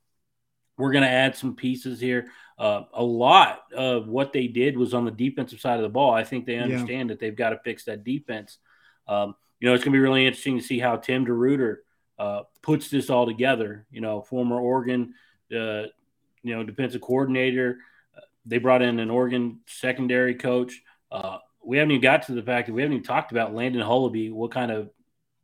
we're 0.79 0.93
gonna 0.93 1.07
add 1.07 1.37
some 1.37 1.55
pieces 1.55 2.01
here. 2.01 2.31
Uh, 2.59 2.85
a 2.95 3.03
lot 3.03 3.65
of 3.77 4.09
what 4.09 4.33
they 4.33 4.49
did 4.49 4.77
was 4.77 4.93
on 4.93 5.05
the 5.05 5.11
defensive 5.11 5.61
side 5.61 5.77
of 5.77 5.83
the 5.83 5.89
ball. 5.89 6.13
I 6.13 6.25
think 6.25 6.45
they 6.45 6.59
understand 6.59 7.09
yeah. 7.09 7.15
that 7.15 7.21
they've 7.21 7.37
got 7.37 7.51
to 7.51 7.61
fix 7.63 7.85
that 7.85 8.03
defense. 8.03 8.59
Um, 9.07 9.37
you 9.61 9.69
know, 9.69 9.75
it's 9.75 9.85
going 9.85 9.93
to 9.93 9.97
be 9.97 10.03
really 10.03 10.27
interesting 10.27 10.59
to 10.59 10.65
see 10.65 10.79
how 10.79 10.97
Tim 10.97 11.25
DeRuyter 11.25 11.77
uh, 12.19 12.43
puts 12.63 12.91
this 12.91 13.11
all 13.11 13.27
together. 13.27 13.87
You 13.93 14.01
know, 14.01 14.23
former 14.23 14.59
Oregon, 14.59 15.15
uh, 15.53 15.87
you 16.43 16.55
know, 16.55 16.65
defensive 16.65 17.01
coordinator. 17.01 17.79
Uh, 18.17 18.23
they 18.45 18.59
brought 18.59 18.83
in 18.83 18.99
an 18.99 19.11
Oregon 19.11 19.61
secondary 19.67 20.35
coach. 20.35 20.83
Uh, 21.13 21.39
we 21.65 21.79
haven't 21.79 21.93
even 21.93 22.03
got 22.03 22.25
to 22.25 22.33
the 22.33 22.43
fact 22.43 22.67
that 22.67 22.73
we 22.73 22.83
haven't 22.83 22.97
even 22.97 23.07
talked 23.07 23.31
about 23.31 23.55
Landon 23.55 23.83
Hullaby, 23.83 24.33
what 24.33 24.51
kind 24.51 24.73
of, 24.73 24.91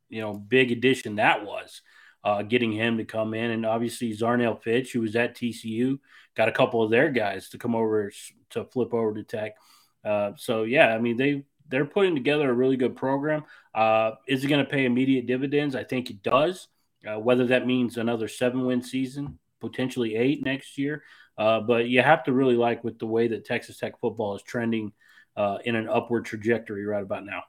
you 0.09 0.21
know, 0.21 0.35
big 0.35 0.73
addition 0.73 1.17
that 1.17 1.45
was. 1.45 1.83
Uh, 2.25 2.43
getting 2.43 2.73
him 2.73 2.97
to 2.97 3.05
come 3.05 3.35
in, 3.35 3.51
and 3.51 3.67
obviously 3.67 4.17
Zarnell 4.17 4.63
Fitch, 4.63 4.93
who 4.93 5.03
was 5.03 5.15
at 5.15 5.37
TCU, 5.37 5.99
got 6.35 6.49
a 6.49 6.53
couple 6.53 6.83
of 6.83 6.91
their 6.91 7.11
guys 7.11 7.51
to 7.51 7.59
come 7.59 7.75
over 7.75 8.11
to 8.51 8.65
flip 8.65 8.95
over 8.95 9.13
to 9.13 9.23
Tech. 9.23 9.57
Uh, 10.05 10.33
so 10.37 10.63
yeah, 10.63 10.95
I 10.95 10.99
mean 10.99 11.17
they 11.17 11.45
they're 11.69 11.85
putting 11.85 12.15
together 12.15 12.51
a 12.51 12.55
really 12.55 12.77
good 12.77 12.97
program. 12.97 13.45
Uh, 13.75 14.13
is 14.27 14.45
it 14.45 14.49
going 14.49 14.65
to 14.65 14.71
pay 14.71 14.85
immediate 14.85 15.27
dividends? 15.27 15.75
I 15.75 15.85
think 15.85 16.11
it 16.11 16.23
does. 16.23 16.69
Uh, 17.07 17.19
whether 17.19 17.47
that 17.47 17.67
means 17.67 17.97
another 17.97 18.29
seven 18.29 18.65
win 18.65 18.83
season, 18.83 19.39
potentially 19.61 20.15
eight 20.17 20.43
next 20.43 20.79
year. 20.79 21.03
Uh, 21.37 21.61
but 21.61 21.89
you 21.89 22.01
have 22.01 22.25
to 22.25 22.33
really 22.33 22.57
like 22.57 22.85
with 22.85 22.99
the 22.99 23.07
way 23.07 23.29
that 23.29 23.45
Texas 23.45 23.79
Tech 23.79 23.99
football 24.01 24.37
is 24.37 24.43
trending 24.43 24.93
uh, 25.37 25.59
in 25.65 25.75
an 25.75 25.89
upward 25.89 26.25
trajectory 26.25 26.87
right 26.87 27.03
about 27.03 27.25
now. 27.25 27.43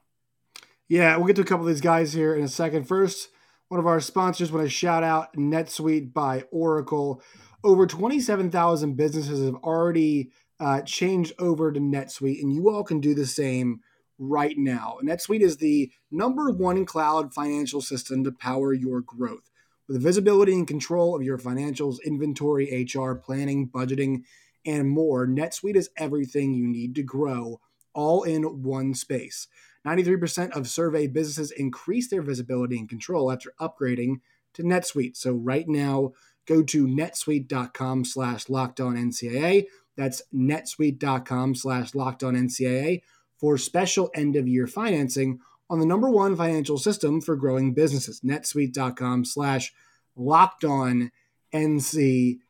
Yeah, 0.88 1.16
we'll 1.16 1.26
get 1.26 1.36
to 1.36 1.42
a 1.42 1.46
couple 1.46 1.66
of 1.66 1.72
these 1.72 1.80
guys 1.80 2.12
here 2.12 2.34
in 2.34 2.44
a 2.44 2.48
second. 2.48 2.84
First, 2.84 3.28
one 3.68 3.80
of 3.80 3.86
our 3.86 4.00
sponsors 4.00 4.52
want 4.52 4.64
to 4.64 4.70
shout 4.70 5.02
out 5.02 5.34
NetSuite 5.36 6.12
by 6.12 6.44
Oracle. 6.50 7.22
Over 7.64 7.86
27,000 7.86 8.96
businesses 8.96 9.44
have 9.44 9.56
already 9.56 10.30
uh, 10.60 10.82
changed 10.82 11.32
over 11.38 11.72
to 11.72 11.80
NetSuite, 11.80 12.40
and 12.40 12.52
you 12.52 12.70
all 12.70 12.84
can 12.84 13.00
do 13.00 13.14
the 13.14 13.26
same 13.26 13.80
right 14.18 14.56
now. 14.56 14.98
NetSuite 15.02 15.40
is 15.40 15.56
the 15.56 15.90
number 16.10 16.50
one 16.50 16.84
cloud 16.86 17.34
financial 17.34 17.80
system 17.80 18.24
to 18.24 18.32
power 18.32 18.72
your 18.72 19.00
growth. 19.00 19.50
With 19.88 19.96
the 19.96 20.02
visibility 20.02 20.52
and 20.52 20.66
control 20.66 21.14
of 21.14 21.22
your 21.22 21.38
financials, 21.38 21.96
inventory, 22.04 22.88
HR, 22.94 23.14
planning, 23.14 23.68
budgeting, 23.68 24.22
and 24.64 24.88
more, 24.88 25.26
NetSuite 25.26 25.76
is 25.76 25.90
everything 25.96 26.54
you 26.54 26.66
need 26.66 26.94
to 26.94 27.02
grow 27.02 27.60
all 27.94 28.22
in 28.22 28.62
one 28.62 28.94
space. 28.94 29.48
93% 29.86 30.50
of 30.50 30.68
survey 30.68 31.06
businesses 31.06 31.52
increase 31.52 32.08
their 32.08 32.22
visibility 32.22 32.76
and 32.78 32.88
control 32.88 33.30
after 33.30 33.52
upgrading 33.60 34.20
to 34.54 34.62
NetSuite. 34.62 35.16
So 35.16 35.32
right 35.32 35.68
now, 35.68 36.12
go 36.46 36.62
to 36.62 36.86
netsuite.com 36.86 38.04
slash 38.04 38.46
NCAA. 38.46 39.66
That's 39.96 40.22
netsuite.com 40.34 41.54
slash 41.54 41.92
NCAA 41.92 43.02
for 43.38 43.58
special 43.58 44.10
end 44.14 44.36
of 44.36 44.48
year 44.48 44.66
financing 44.66 45.40
on 45.68 45.78
the 45.78 45.86
number 45.86 46.08
one 46.08 46.36
financial 46.36 46.78
system 46.78 47.20
for 47.20 47.36
growing 47.36 47.74
businesses. 47.74 48.20
netsuite.com 48.20 49.24
slash 49.24 49.72
locked 50.14 50.64
on 50.64 51.10
NCAA. 51.52 52.40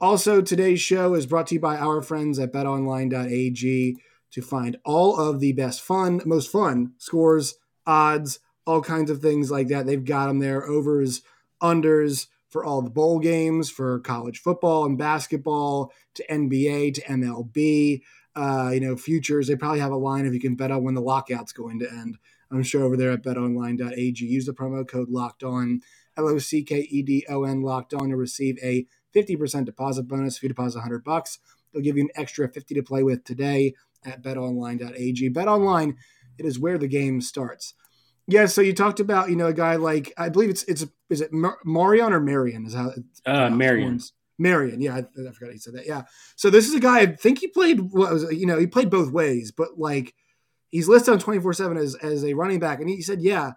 Also, 0.00 0.40
today's 0.40 0.80
show 0.80 1.14
is 1.14 1.26
brought 1.26 1.46
to 1.48 1.54
you 1.54 1.60
by 1.60 1.76
our 1.76 2.00
friends 2.02 2.38
at 2.38 2.52
betonline.ag 2.52 3.96
to 4.32 4.42
find 4.42 4.76
all 4.84 5.18
of 5.18 5.40
the 5.40 5.52
best 5.52 5.80
fun, 5.80 6.20
most 6.24 6.50
fun 6.50 6.92
scores, 6.98 7.56
odds, 7.86 8.38
all 8.66 8.82
kinds 8.82 9.10
of 9.10 9.20
things 9.20 9.50
like 9.50 9.68
that. 9.68 9.86
They've 9.86 10.04
got 10.04 10.26
them 10.26 10.38
there, 10.38 10.64
overs, 10.66 11.22
unders 11.62 12.28
for 12.48 12.64
all 12.64 12.82
the 12.82 12.90
bowl 12.90 13.18
games, 13.18 13.70
for 13.70 14.00
college 14.00 14.40
football 14.40 14.84
and 14.84 14.98
basketball, 14.98 15.92
to 16.14 16.26
NBA, 16.26 16.94
to 16.94 17.02
MLB, 17.02 18.02
uh, 18.34 18.70
you 18.72 18.80
know, 18.80 18.96
futures. 18.96 19.46
They 19.46 19.56
probably 19.56 19.80
have 19.80 19.92
a 19.92 19.96
line 19.96 20.26
if 20.26 20.34
you 20.34 20.40
can 20.40 20.56
bet 20.56 20.70
on 20.70 20.84
when 20.84 20.94
the 20.94 21.00
lockout's 21.00 21.52
going 21.52 21.78
to 21.80 21.90
end. 21.90 22.18
I'm 22.50 22.62
sure 22.64 22.82
over 22.82 22.96
there 22.96 23.12
at 23.12 23.22
betonline.ag. 23.22 24.24
Use 24.24 24.46
the 24.46 24.52
promo 24.52 24.86
code 24.86 25.08
locked 25.08 25.44
on, 25.44 25.82
L 26.16 26.28
O 26.28 26.38
C 26.38 26.64
K 26.64 26.80
E 26.90 27.02
D 27.02 27.24
O 27.28 27.44
N, 27.44 27.62
locked 27.62 27.94
on 27.94 28.10
to 28.10 28.16
receive 28.16 28.58
a 28.62 28.86
50% 29.14 29.64
deposit 29.64 30.08
bonus 30.08 30.36
if 30.36 30.42
you 30.42 30.48
deposit 30.48 30.78
100 30.78 31.04
bucks. 31.04 31.38
They'll 31.72 31.82
give 31.82 31.96
you 31.96 32.04
an 32.04 32.10
extra 32.16 32.48
50 32.48 32.74
to 32.74 32.82
play 32.82 33.04
with 33.04 33.24
today 33.24 33.74
at 34.04 34.22
betonline.ag. 34.22 35.30
BetOnline, 35.30 35.96
it 36.38 36.46
is 36.46 36.58
where 36.58 36.78
the 36.78 36.88
game 36.88 37.20
starts. 37.20 37.74
Yeah, 38.26 38.46
so 38.46 38.60
you 38.60 38.72
talked 38.72 39.00
about 39.00 39.28
you 39.28 39.36
know 39.36 39.48
a 39.48 39.52
guy 39.52 39.76
like 39.76 40.12
I 40.16 40.28
believe 40.28 40.50
it's 40.50 40.62
it's 40.64 40.86
is 41.08 41.20
it 41.20 41.30
Marion 41.32 42.12
or 42.12 42.20
Marion 42.20 42.64
is 42.64 42.74
how 42.74 42.92
uh, 43.26 43.50
Marion. 43.50 44.00
Marion 44.38 44.80
yeah 44.80 44.94
I, 44.94 44.98
I, 45.00 45.32
forgot 45.32 45.52
he 45.52 45.58
said 45.58 45.74
that 45.74 45.86
yeah. 45.86 46.02
So 46.36 46.48
this 46.48 46.68
is 46.68 46.74
a 46.74 46.80
guy 46.80 47.00
I 47.00 47.06
think 47.06 47.40
he 47.40 47.48
played 47.48 47.80
what 47.80 48.12
was 48.12 48.32
you 48.32 48.46
know 48.46 48.58
he 48.58 48.66
played 48.66 48.88
both 48.88 49.10
ways 49.10 49.52
but 49.52 49.78
like 49.78 50.14
he's 50.70 50.88
listed 50.88 51.12
on 51.12 51.18
twenty 51.18 51.40
four 51.40 51.52
seven 51.52 51.76
as 51.76 51.94
as 51.96 52.24
a 52.24 52.34
running 52.34 52.60
back 52.60 52.80
and 52.80 52.88
he 52.88 53.02
said 53.02 53.20
yeah 53.20 53.52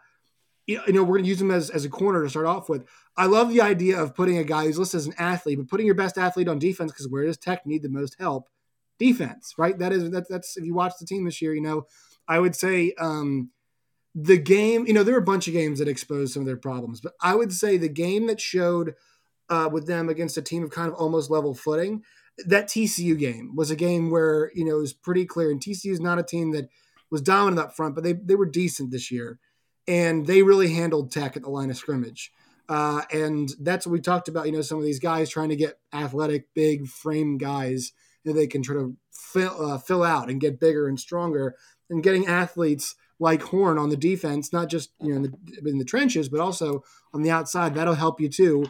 you 0.65 0.81
know 0.89 1.03
we're 1.03 1.17
gonna 1.17 1.27
use 1.27 1.41
him 1.41 1.51
as 1.51 1.69
as 1.69 1.85
a 1.85 1.89
corner 1.89 2.23
to 2.23 2.29
start 2.29 2.45
off 2.45 2.67
with. 2.67 2.85
I 3.15 3.27
love 3.27 3.49
the 3.49 3.61
idea 3.61 4.01
of 4.01 4.15
putting 4.15 4.39
a 4.39 4.43
guy 4.43 4.65
who's 4.65 4.79
listed 4.79 4.97
as 4.97 5.05
an 5.05 5.13
athlete 5.19 5.59
but 5.59 5.69
putting 5.69 5.85
your 5.85 5.95
best 5.95 6.17
athlete 6.17 6.47
on 6.47 6.57
defense 6.57 6.91
because 6.91 7.07
where 7.07 7.25
does 7.25 7.37
Tech 7.37 7.65
need 7.65 7.83
the 7.83 7.89
most 7.89 8.15
help 8.19 8.49
defense, 9.03 9.53
right? 9.57 9.77
That 9.77 9.91
is 9.91 10.09
that, 10.11 10.29
that's 10.29 10.55
if 10.55 10.63
you 10.63 10.73
watch 10.73 10.93
the 10.99 11.05
team 11.05 11.25
this 11.25 11.41
year, 11.41 11.53
you 11.53 11.61
know, 11.61 11.87
I 12.27 12.39
would 12.39 12.55
say 12.55 12.93
um, 12.99 13.51
the 14.15 14.37
game. 14.37 14.87
You 14.87 14.93
know, 14.93 15.03
there 15.03 15.13
were 15.13 15.19
a 15.19 15.25
bunch 15.25 15.47
of 15.47 15.53
games 15.53 15.79
that 15.79 15.87
exposed 15.87 16.33
some 16.33 16.41
of 16.41 16.47
their 16.47 16.57
problems, 16.57 17.01
but 17.01 17.13
I 17.21 17.35
would 17.35 17.51
say 17.51 17.77
the 17.77 17.89
game 17.89 18.27
that 18.27 18.39
showed 18.39 18.95
uh, 19.49 19.69
with 19.71 19.87
them 19.87 20.07
against 20.09 20.37
a 20.37 20.41
team 20.41 20.63
of 20.63 20.71
kind 20.71 20.87
of 20.87 20.95
almost 20.95 21.29
level 21.29 21.53
footing. 21.53 22.03
That 22.47 22.67
TCU 22.67 23.17
game 23.19 23.55
was 23.55 23.69
a 23.69 23.75
game 23.75 24.09
where 24.09 24.51
you 24.55 24.65
know 24.65 24.77
it 24.77 24.81
was 24.81 24.93
pretty 24.93 25.25
clear, 25.25 25.51
and 25.51 25.61
TCU 25.61 25.91
is 25.91 25.99
not 25.99 26.19
a 26.19 26.23
team 26.23 26.51
that 26.51 26.69
was 27.11 27.21
dominant 27.21 27.59
up 27.59 27.75
front, 27.75 27.95
but 27.95 28.03
they 28.03 28.13
they 28.13 28.35
were 28.35 28.45
decent 28.45 28.91
this 28.91 29.11
year, 29.11 29.39
and 29.87 30.25
they 30.25 30.43
really 30.43 30.73
handled 30.73 31.11
Tech 31.11 31.35
at 31.35 31.43
the 31.43 31.49
line 31.49 31.69
of 31.69 31.77
scrimmage. 31.77 32.31
Uh, 32.69 33.01
and 33.11 33.49
that's 33.59 33.85
what 33.85 33.91
we 33.91 33.99
talked 33.99 34.29
about. 34.29 34.45
You 34.45 34.53
know, 34.53 34.61
some 34.61 34.77
of 34.77 34.85
these 34.85 34.99
guys 34.99 35.29
trying 35.29 35.49
to 35.49 35.55
get 35.57 35.79
athletic, 35.93 36.47
big 36.55 36.87
frame 36.87 37.37
guys 37.37 37.91
that 38.25 38.33
they 38.33 38.47
can 38.47 38.61
try 38.61 38.75
to 38.75 38.95
fill, 39.11 39.71
uh, 39.71 39.77
fill 39.77 40.03
out 40.03 40.29
and 40.29 40.41
get 40.41 40.59
bigger 40.59 40.87
and 40.87 40.99
stronger. 40.99 41.55
And 41.89 42.01
getting 42.01 42.25
athletes 42.25 42.95
like 43.19 43.41
Horn 43.41 43.77
on 43.77 43.89
the 43.89 43.97
defense, 43.97 44.51
not 44.51 44.69
just 44.69 44.91
you 44.99 45.09
know 45.09 45.15
in 45.15 45.21
the, 45.23 45.69
in 45.69 45.77
the 45.77 45.85
trenches, 45.85 46.29
but 46.29 46.39
also 46.39 46.83
on 47.13 47.21
the 47.21 47.31
outside, 47.31 47.75
that'll 47.75 47.95
help 47.95 48.19
you 48.19 48.29
too. 48.29 48.65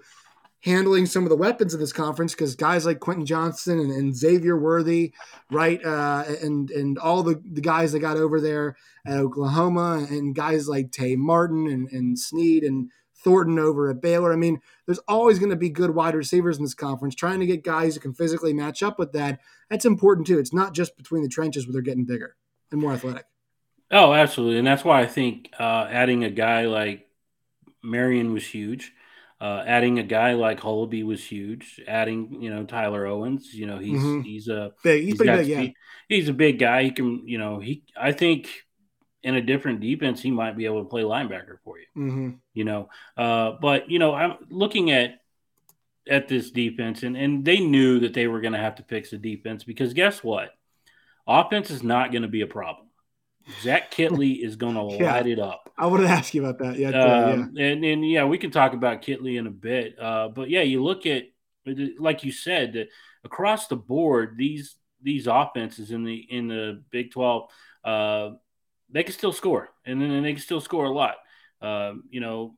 Handling 0.64 1.06
some 1.08 1.24
of 1.24 1.30
the 1.30 1.36
weapons 1.36 1.74
of 1.74 1.82
this 1.82 1.92
conference 1.92 2.34
because 2.34 2.56
guys 2.56 2.86
like 2.86 3.02
Quentin 3.02 3.26
Johnston 3.26 3.80
and, 3.80 3.92
and 3.92 4.16
Xavier 4.16 4.58
Worthy, 4.58 5.14
right, 5.52 5.84
uh, 5.84 6.24
and 6.42 6.70
and 6.72 6.98
all 6.98 7.22
the, 7.22 7.42
the 7.52 7.62
guys 7.62 7.92
that 7.92 8.00
got 8.00 8.16
over 8.16 8.40
there 8.40 8.78
at 9.06 9.18
Oklahoma, 9.18 10.08
and 10.10 10.34
guys 10.36 10.70
like 10.70 10.92
Tay 10.92 11.18
Martin 11.18 11.68
and, 11.68 11.90
and 11.92 12.18
Sneed 12.18 12.64
and 12.64 12.90
Thornton 13.24 13.60
over 13.60 13.90
at 13.90 14.02
Baylor. 14.02 14.34
I 14.34 14.36
mean, 14.36 14.60
there's 14.86 15.00
always 15.08 15.40
going 15.40 15.52
to 15.52 15.56
be 15.56 15.70
good 15.70 15.92
wide 15.92 16.16
receivers 16.16 16.58
in 16.58 16.64
this 16.64 16.74
conference. 16.74 17.16
Trying 17.16 17.40
to 17.40 17.46
get 17.46 17.64
guys 17.64 17.96
who 17.96 18.02
can 18.02 18.14
physically 18.14 18.54
match 18.54 18.84
up 18.84 19.00
with 19.00 19.14
that, 19.14 19.40
that's 19.70 19.86
important 19.86 20.28
too. 20.28 20.40
It's 20.40 20.54
not 20.54 20.74
just 20.74 20.98
between 20.98 21.24
the 21.24 21.30
trenches 21.30 21.66
where 21.66 21.74
they're 21.74 21.82
getting 21.82 22.06
bigger 22.06 22.36
and 22.72 22.82
more 22.82 22.94
athletic. 22.94 23.26
Oh, 23.92 24.14
absolutely. 24.14 24.58
And 24.58 24.68
that's 24.68 24.84
why 24.84 25.02
I 25.02 25.06
think 25.06 25.50
uh, 25.60 25.88
adding 25.90 26.24
a 26.24 26.32
guy 26.32 26.66
like 26.66 27.08
Marion 27.84 28.34
was 28.34 28.46
huge. 28.46 28.92
Uh, 29.40 29.62
adding 29.68 30.00
a 30.00 30.04
guy 30.04 30.34
like 30.34 30.62
Hulaby 30.62 31.06
was 31.06 31.24
huge. 31.24 31.82
Adding, 31.86 32.42
you 32.42 32.50
know, 32.50 32.64
Tyler 32.64 33.06
Owens, 33.06 33.54
you 33.54 33.66
know, 33.66 33.78
he's 33.78 34.00
mm-hmm. 34.02 34.22
he's 34.22 34.48
a 34.48 34.72
big. 34.84 35.02
He's, 35.02 35.12
he's 35.12 35.18
pretty 35.18 35.38
big, 35.38 35.48
yeah. 35.48 35.68
He's 36.08 36.30
a 36.30 36.34
big 36.34 36.60
guy. 36.60 36.84
He 36.84 36.92
can, 36.92 37.28
you 37.28 37.38
know, 37.38 37.60
he. 37.60 37.84
I 37.96 38.14
think 38.14 38.50
in 39.24 39.36
a 39.36 39.42
different 39.42 39.80
defense, 39.80 40.22
he 40.22 40.32
might 40.32 40.58
be 40.58 40.66
able 40.66 40.84
to 40.84 40.90
play 40.90 41.02
linebacker 41.02 41.58
for 41.64 41.80
you. 41.80 41.86
Mm-hmm. 41.98 42.30
You 42.54 42.64
know, 42.66 42.90
uh, 43.18 43.54
but 43.62 43.90
you 43.90 44.00
know, 44.00 44.14
I'm 44.14 44.36
looking 44.50 44.92
at 44.92 45.22
at 46.08 46.28
this 46.28 46.52
defense, 46.52 47.04
and 47.04 47.16
and 47.16 47.46
they 47.46 47.60
knew 47.60 48.00
that 48.02 48.14
they 48.14 48.28
were 48.28 48.42
going 48.42 48.54
to 48.54 48.60
have 48.60 48.76
to 48.76 48.84
fix 48.84 49.12
the 49.12 49.18
defense 49.18 49.64
because 49.64 49.94
guess 49.94 50.24
what? 50.24 50.50
Offense 51.26 51.72
is 51.72 51.84
not 51.84 52.12
going 52.12 52.24
to 52.24 52.28
be 52.28 52.42
a 52.42 52.48
problem. 52.48 52.88
Zach 53.62 53.92
Kittley 53.92 54.40
is 54.44 54.56
going 54.56 54.76
to 54.76 54.98
yeah. 54.98 55.14
light 55.14 55.28
it 55.28 55.40
up. 55.40 55.72
I 55.78 55.88
wanted 55.88 56.04
to 56.04 56.10
ask 56.10 56.34
you 56.34 56.46
about 56.46 56.60
that. 56.60 56.78
Yeah, 56.78 56.90
um, 56.90 57.52
yeah. 57.54 57.66
And 57.66 57.86
and 57.86 58.10
yeah, 58.10 58.26
we 58.26 58.38
can 58.38 58.52
talk 58.52 58.74
about 58.74 59.02
Kittley 59.02 59.40
in 59.40 59.48
a 59.48 59.52
bit. 59.52 59.98
Uh, 60.00 60.30
but 60.30 60.50
yeah, 60.50 60.62
you 60.62 60.84
look 60.84 61.06
at 61.06 61.24
like 61.98 62.26
you 62.26 62.32
said 62.32 62.74
that 62.74 62.90
across 63.24 63.68
the 63.68 63.78
board, 63.78 64.36
these 64.38 64.76
these 65.02 65.28
offenses 65.28 65.92
in 65.92 66.04
the 66.04 66.16
in 66.16 66.48
the 66.48 66.84
Big 66.92 67.12
Twelve. 67.12 67.50
Uh, 67.84 68.32
they 68.94 69.04
can 69.04 69.14
still 69.14 69.34
score, 69.34 69.70
and 69.86 70.02
then 70.02 70.24
they 70.24 70.34
can 70.34 70.42
still 70.42 70.62
score 70.62 70.86
a 70.86 70.92
lot. 70.92 71.16
Uh, 71.62 71.94
you 72.10 72.22
know, 72.22 72.56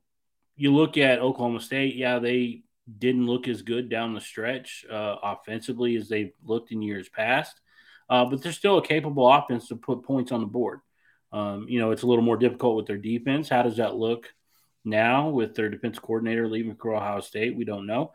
you 0.55 0.73
look 0.73 0.97
at 0.97 1.19
Oklahoma 1.19 1.61
State, 1.61 1.95
yeah, 1.95 2.19
they 2.19 2.63
didn't 2.99 3.25
look 3.25 3.47
as 3.47 3.61
good 3.61 3.89
down 3.89 4.13
the 4.13 4.21
stretch 4.21 4.85
uh, 4.91 5.15
offensively 5.23 5.95
as 5.95 6.07
they've 6.07 6.33
looked 6.43 6.71
in 6.71 6.81
years 6.81 7.09
past, 7.09 7.59
uh, 8.09 8.25
but 8.25 8.41
they're 8.41 8.51
still 8.51 8.77
a 8.77 8.85
capable 8.85 9.31
offense 9.31 9.69
to 9.69 9.75
put 9.75 10.03
points 10.03 10.31
on 10.31 10.41
the 10.41 10.45
board. 10.45 10.81
Um, 11.31 11.65
you 11.69 11.79
know, 11.79 11.91
it's 11.91 12.03
a 12.03 12.07
little 12.07 12.23
more 12.23 12.37
difficult 12.37 12.75
with 12.75 12.85
their 12.85 12.97
defense. 12.97 13.49
How 13.49 13.63
does 13.63 13.77
that 13.77 13.95
look 13.95 14.27
now 14.83 15.29
with 15.29 15.55
their 15.55 15.69
defense 15.69 15.99
coordinator 15.99 16.47
leaving 16.47 16.75
for 16.75 16.93
Ohio 16.93 17.21
State? 17.21 17.55
We 17.55 17.65
don't 17.65 17.87
know. 17.87 18.11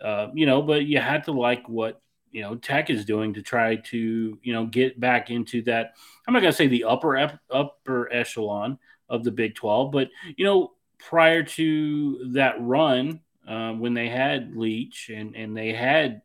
Uh, 0.00 0.28
you 0.34 0.46
know, 0.46 0.62
but 0.62 0.84
you 0.84 0.98
had 0.98 1.24
to 1.24 1.32
like 1.32 1.68
what 1.68 2.00
you 2.32 2.42
know 2.42 2.56
Tech 2.56 2.90
is 2.90 3.04
doing 3.04 3.34
to 3.34 3.42
try 3.42 3.76
to 3.76 4.38
you 4.42 4.52
know 4.52 4.66
get 4.66 4.98
back 4.98 5.30
into 5.30 5.62
that. 5.62 5.94
I'm 6.26 6.34
not 6.34 6.40
going 6.40 6.52
to 6.52 6.56
say 6.56 6.66
the 6.66 6.84
upper 6.84 7.38
upper 7.50 8.12
echelon 8.12 8.78
of 9.08 9.24
the 9.24 9.30
Big 9.30 9.54
12, 9.54 9.92
but 9.92 10.08
you 10.36 10.44
know 10.44 10.72
prior 10.98 11.42
to 11.42 12.32
that 12.32 12.56
run 12.60 13.20
um, 13.46 13.80
when 13.80 13.94
they 13.94 14.08
had 14.08 14.56
Leach 14.56 15.10
and 15.14 15.36
and 15.36 15.56
they 15.56 15.72
had 15.72 16.22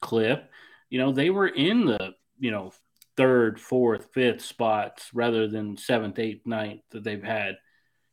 clip 0.00 0.50
you 0.88 0.98
know 0.98 1.12
they 1.12 1.28
were 1.28 1.48
in 1.48 1.84
the 1.84 2.14
you 2.38 2.50
know 2.50 2.72
third, 3.20 3.60
fourth, 3.60 4.08
fifth 4.14 4.40
spots 4.40 5.10
rather 5.12 5.46
than 5.46 5.76
seventh, 5.76 6.18
eighth, 6.18 6.46
ninth 6.46 6.80
that 6.90 7.04
they've 7.04 7.22
had 7.22 7.56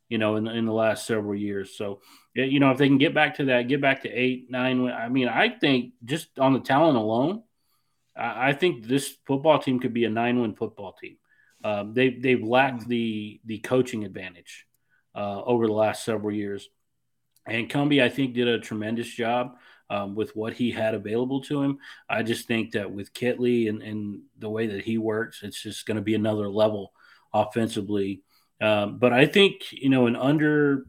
you 0.08 0.18
know, 0.18 0.36
in 0.36 0.44
the, 0.44 0.52
in 0.52 0.64
the 0.64 0.72
last 0.72 1.06
several 1.06 1.34
years. 1.34 1.76
So, 1.76 2.00
you 2.34 2.60
know, 2.60 2.70
if 2.70 2.78
they 2.78 2.88
can 2.88 2.98
get 2.98 3.14
back 3.14 3.36
to 3.36 3.46
that, 3.46 3.68
get 3.68 3.80
back 3.80 4.02
to 4.02 4.08
eight, 4.08 4.50
nine, 4.50 4.86
I 4.90 5.08
mean, 5.08 5.28
I 5.28 5.48
think 5.48 5.94
just 6.04 6.38
on 6.38 6.52
the 6.52 6.60
talent 6.60 6.96
alone, 6.96 7.42
I, 8.16 8.50
I 8.50 8.52
think 8.52 8.86
this 8.86 9.16
football 9.26 9.58
team 9.58 9.80
could 9.80 9.94
be 9.94 10.04
a 10.04 10.10
nine 10.10 10.40
win 10.40 10.54
football 10.54 10.94
team. 10.94 11.18
Um, 11.64 11.92
they, 11.94 12.10
they've 12.10 12.42
lacked 12.42 12.84
mm. 12.84 12.88
the, 12.88 13.40
the 13.44 13.58
coaching 13.58 14.04
advantage 14.04 14.66
uh, 15.14 15.42
over 15.42 15.66
the 15.66 15.72
last 15.72 16.04
several 16.04 16.34
years. 16.34 16.68
And 17.46 17.70
Cumbie, 17.70 18.02
I 18.02 18.08
think, 18.08 18.34
did 18.34 18.46
a 18.46 18.60
tremendous 18.60 19.08
job 19.08 19.56
um, 19.90 20.14
with 20.14 20.36
what 20.36 20.52
he 20.52 20.70
had 20.70 20.94
available 20.94 21.40
to 21.44 21.62
him. 21.62 21.78
I 22.08 22.22
just 22.22 22.46
think 22.46 22.72
that 22.72 22.92
with 22.92 23.14
Kittley 23.14 23.68
and, 23.68 23.82
and 23.82 24.20
the 24.38 24.50
way 24.50 24.66
that 24.68 24.84
he 24.84 24.98
works, 24.98 25.42
it's 25.42 25.62
just 25.62 25.86
going 25.86 25.96
to 25.96 26.02
be 26.02 26.14
another 26.14 26.48
level 26.48 26.92
offensively. 27.32 28.22
Um, 28.60 28.98
but 28.98 29.12
I 29.12 29.26
think, 29.26 29.72
you 29.72 29.88
know, 29.88 30.06
an 30.06 30.16
under 30.16 30.86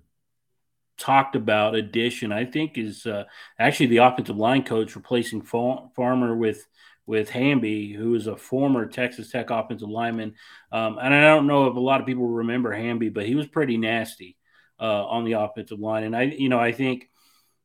talked 0.98 1.36
about 1.36 1.76
addition, 1.76 2.32
I 2.32 2.46
think, 2.46 2.78
is 2.78 3.06
uh, 3.06 3.24
actually 3.58 3.88
the 3.88 3.98
offensive 3.98 4.38
line 4.38 4.64
coach 4.64 4.96
replacing 4.96 5.42
Farmer 5.42 6.36
with 6.36 6.66
with 7.06 7.32
Hamby, 7.32 7.92
who 7.92 8.14
is 8.14 8.28
a 8.28 8.38
former 8.38 8.86
Texas 8.86 9.32
Tech 9.32 9.50
offensive 9.50 9.90
lineman. 9.90 10.36
Um, 10.72 11.00
and 11.02 11.12
I 11.12 11.22
don't 11.22 11.48
know 11.48 11.66
if 11.66 11.76
a 11.76 11.80
lot 11.80 12.00
of 12.00 12.06
people 12.06 12.28
remember 12.28 12.72
Hamby, 12.72 13.10
but 13.10 13.26
he 13.26 13.34
was 13.34 13.48
pretty 13.48 13.78
nasty 13.78 14.38
uh, 14.80 15.08
on 15.08 15.26
the 15.26 15.32
offensive 15.32 15.80
line. 15.80 16.04
And 16.04 16.16
I, 16.16 16.24
you 16.24 16.50
know, 16.50 16.60
I 16.60 16.72
think 16.72 17.10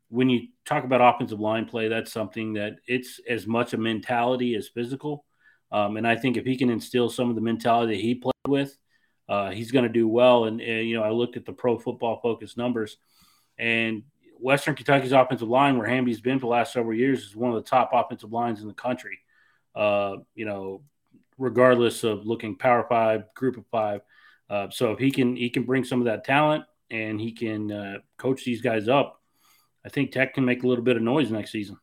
when 0.08 0.30
you 0.30 0.48
talk 0.64 0.84
about 0.84 1.02
offensive 1.02 1.40
line 1.40 1.66
play, 1.66 1.88
that's 1.88 2.10
something 2.10 2.54
that 2.54 2.76
it's 2.86 3.20
as 3.28 3.46
much 3.46 3.74
a 3.74 3.76
mentality 3.76 4.54
as 4.54 4.68
physical. 4.68 5.26
Um, 5.70 5.98
and 5.98 6.08
I 6.08 6.16
think 6.16 6.38
if 6.38 6.46
he 6.46 6.56
can 6.56 6.70
instill 6.70 7.10
some 7.10 7.28
of 7.28 7.34
the 7.34 7.42
mentality 7.42 7.96
that 7.96 8.00
he 8.02 8.14
played 8.14 8.32
with, 8.48 8.78
uh, 9.28 9.50
he's 9.50 9.70
going 9.70 9.84
to 9.84 9.88
do 9.88 10.06
well. 10.06 10.44
And, 10.44 10.60
uh, 10.60 10.64
you 10.64 10.96
know, 10.96 11.02
I 11.02 11.10
looked 11.10 11.36
at 11.36 11.44
the 11.44 11.52
pro 11.52 11.78
football 11.78 12.20
focus 12.22 12.56
numbers, 12.56 12.96
and 13.58 14.02
Western 14.38 14.74
Kentucky's 14.74 15.12
offensive 15.12 15.48
line, 15.48 15.78
where 15.78 15.88
Hamby's 15.88 16.20
been 16.20 16.38
for 16.38 16.46
the 16.46 16.50
last 16.50 16.72
several 16.72 16.96
years, 16.96 17.22
is 17.22 17.36
one 17.36 17.50
of 17.50 17.56
the 17.56 17.68
top 17.68 17.90
offensive 17.92 18.32
lines 18.32 18.60
in 18.60 18.68
the 18.68 18.74
country. 18.74 19.18
Uh, 19.74 20.16
you 20.34 20.44
know, 20.44 20.82
regardless 21.38 22.04
of 22.04 22.26
looking 22.26 22.56
Power 22.56 22.86
Five, 22.88 23.32
Group 23.34 23.56
of 23.56 23.66
Five. 23.70 24.02
Uh, 24.50 24.68
so 24.70 24.92
if 24.92 24.98
he 24.98 25.10
can, 25.10 25.36
he 25.36 25.50
can 25.50 25.62
bring 25.62 25.84
some 25.84 26.00
of 26.00 26.04
that 26.04 26.24
talent, 26.24 26.64
and 26.90 27.20
he 27.20 27.32
can 27.32 27.72
uh, 27.72 27.98
coach 28.18 28.44
these 28.44 28.60
guys 28.60 28.88
up. 28.88 29.20
I 29.84 29.88
think 29.88 30.12
Tech 30.12 30.34
can 30.34 30.44
make 30.44 30.62
a 30.62 30.66
little 30.66 30.84
bit 30.84 30.96
of 30.96 31.02
noise 31.02 31.30
next 31.30 31.52
season. 31.52 31.78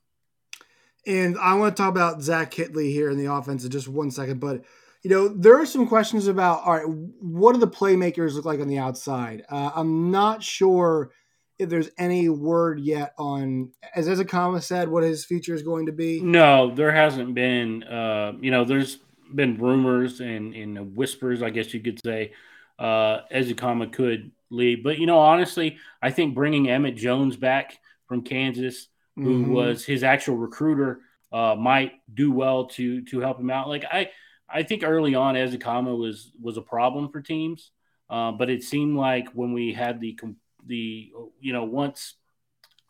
And 1.05 1.37
I 1.37 1.55
want 1.55 1.75
to 1.75 1.81
talk 1.81 1.89
about 1.89 2.21
Zach 2.21 2.51
Kittley 2.51 2.91
here 2.91 3.09
in 3.09 3.17
the 3.17 3.31
offense 3.31 3.63
in 3.63 3.71
just 3.71 3.87
one 3.87 4.11
second, 4.11 4.39
but 4.39 4.63
you 5.03 5.09
know 5.09 5.27
there 5.27 5.59
are 5.59 5.65
some 5.65 5.87
questions 5.87 6.27
about 6.27 6.63
all 6.63 6.73
right, 6.73 6.87
what 6.87 7.53
do 7.53 7.59
the 7.59 7.67
playmakers 7.67 8.33
look 8.33 8.45
like 8.45 8.59
on 8.59 8.67
the 8.67 8.77
outside? 8.77 9.43
Uh, 9.49 9.71
I'm 9.75 10.11
not 10.11 10.43
sure 10.43 11.11
if 11.59 11.69
there's 11.69 11.89
any 11.97 12.27
word 12.27 12.79
yet 12.79 13.13
on, 13.19 13.71
as 13.95 14.07
Ezukanma 14.07 14.63
said, 14.63 14.89
what 14.89 15.03
his 15.03 15.25
future 15.25 15.53
is 15.53 15.61
going 15.61 15.85
to 15.85 15.91
be. 15.91 16.19
No, 16.19 16.73
there 16.73 16.91
hasn't 16.91 17.35
been. 17.35 17.83
Uh, 17.83 18.33
you 18.41 18.49
know, 18.49 18.65
there's 18.65 18.97
been 19.33 19.57
rumors 19.57 20.21
and, 20.21 20.55
and 20.55 20.95
whispers, 20.95 21.43
I 21.43 21.51
guess 21.51 21.73
you 21.73 21.79
could 21.79 21.99
say, 22.03 22.33
uh, 22.79 23.19
Ezukanma 23.31 23.93
could 23.93 24.31
leave. 24.49 24.83
But 24.83 24.97
you 24.97 25.05
know, 25.05 25.19
honestly, 25.19 25.77
I 26.01 26.09
think 26.09 26.33
bringing 26.33 26.69
Emmett 26.69 26.95
Jones 26.95 27.37
back 27.37 27.77
from 28.07 28.23
Kansas 28.23 28.87
who 29.15 29.43
mm-hmm. 29.43 29.53
was 29.53 29.85
his 29.85 30.03
actual 30.03 30.37
recruiter, 30.37 31.01
uh, 31.31 31.55
might 31.55 31.93
do 32.13 32.31
well 32.31 32.65
to 32.65 33.01
to 33.03 33.19
help 33.19 33.39
him 33.39 33.49
out. 33.49 33.67
Like 33.67 33.85
I, 33.91 34.09
I 34.53 34.63
think 34.63 34.83
early 34.83 35.15
on, 35.15 35.35
Ezukanma 35.35 35.97
was 35.97 36.31
was 36.39 36.57
a 36.57 36.61
problem 36.61 37.09
for 37.09 37.21
teams, 37.21 37.71
uh, 38.09 38.31
but 38.31 38.49
it 38.49 38.63
seemed 38.63 38.97
like 38.97 39.29
when 39.29 39.53
we 39.53 39.73
had 39.73 39.99
the 39.99 40.17
the 40.65 41.11
you 41.39 41.53
know 41.53 41.63
once 41.63 42.15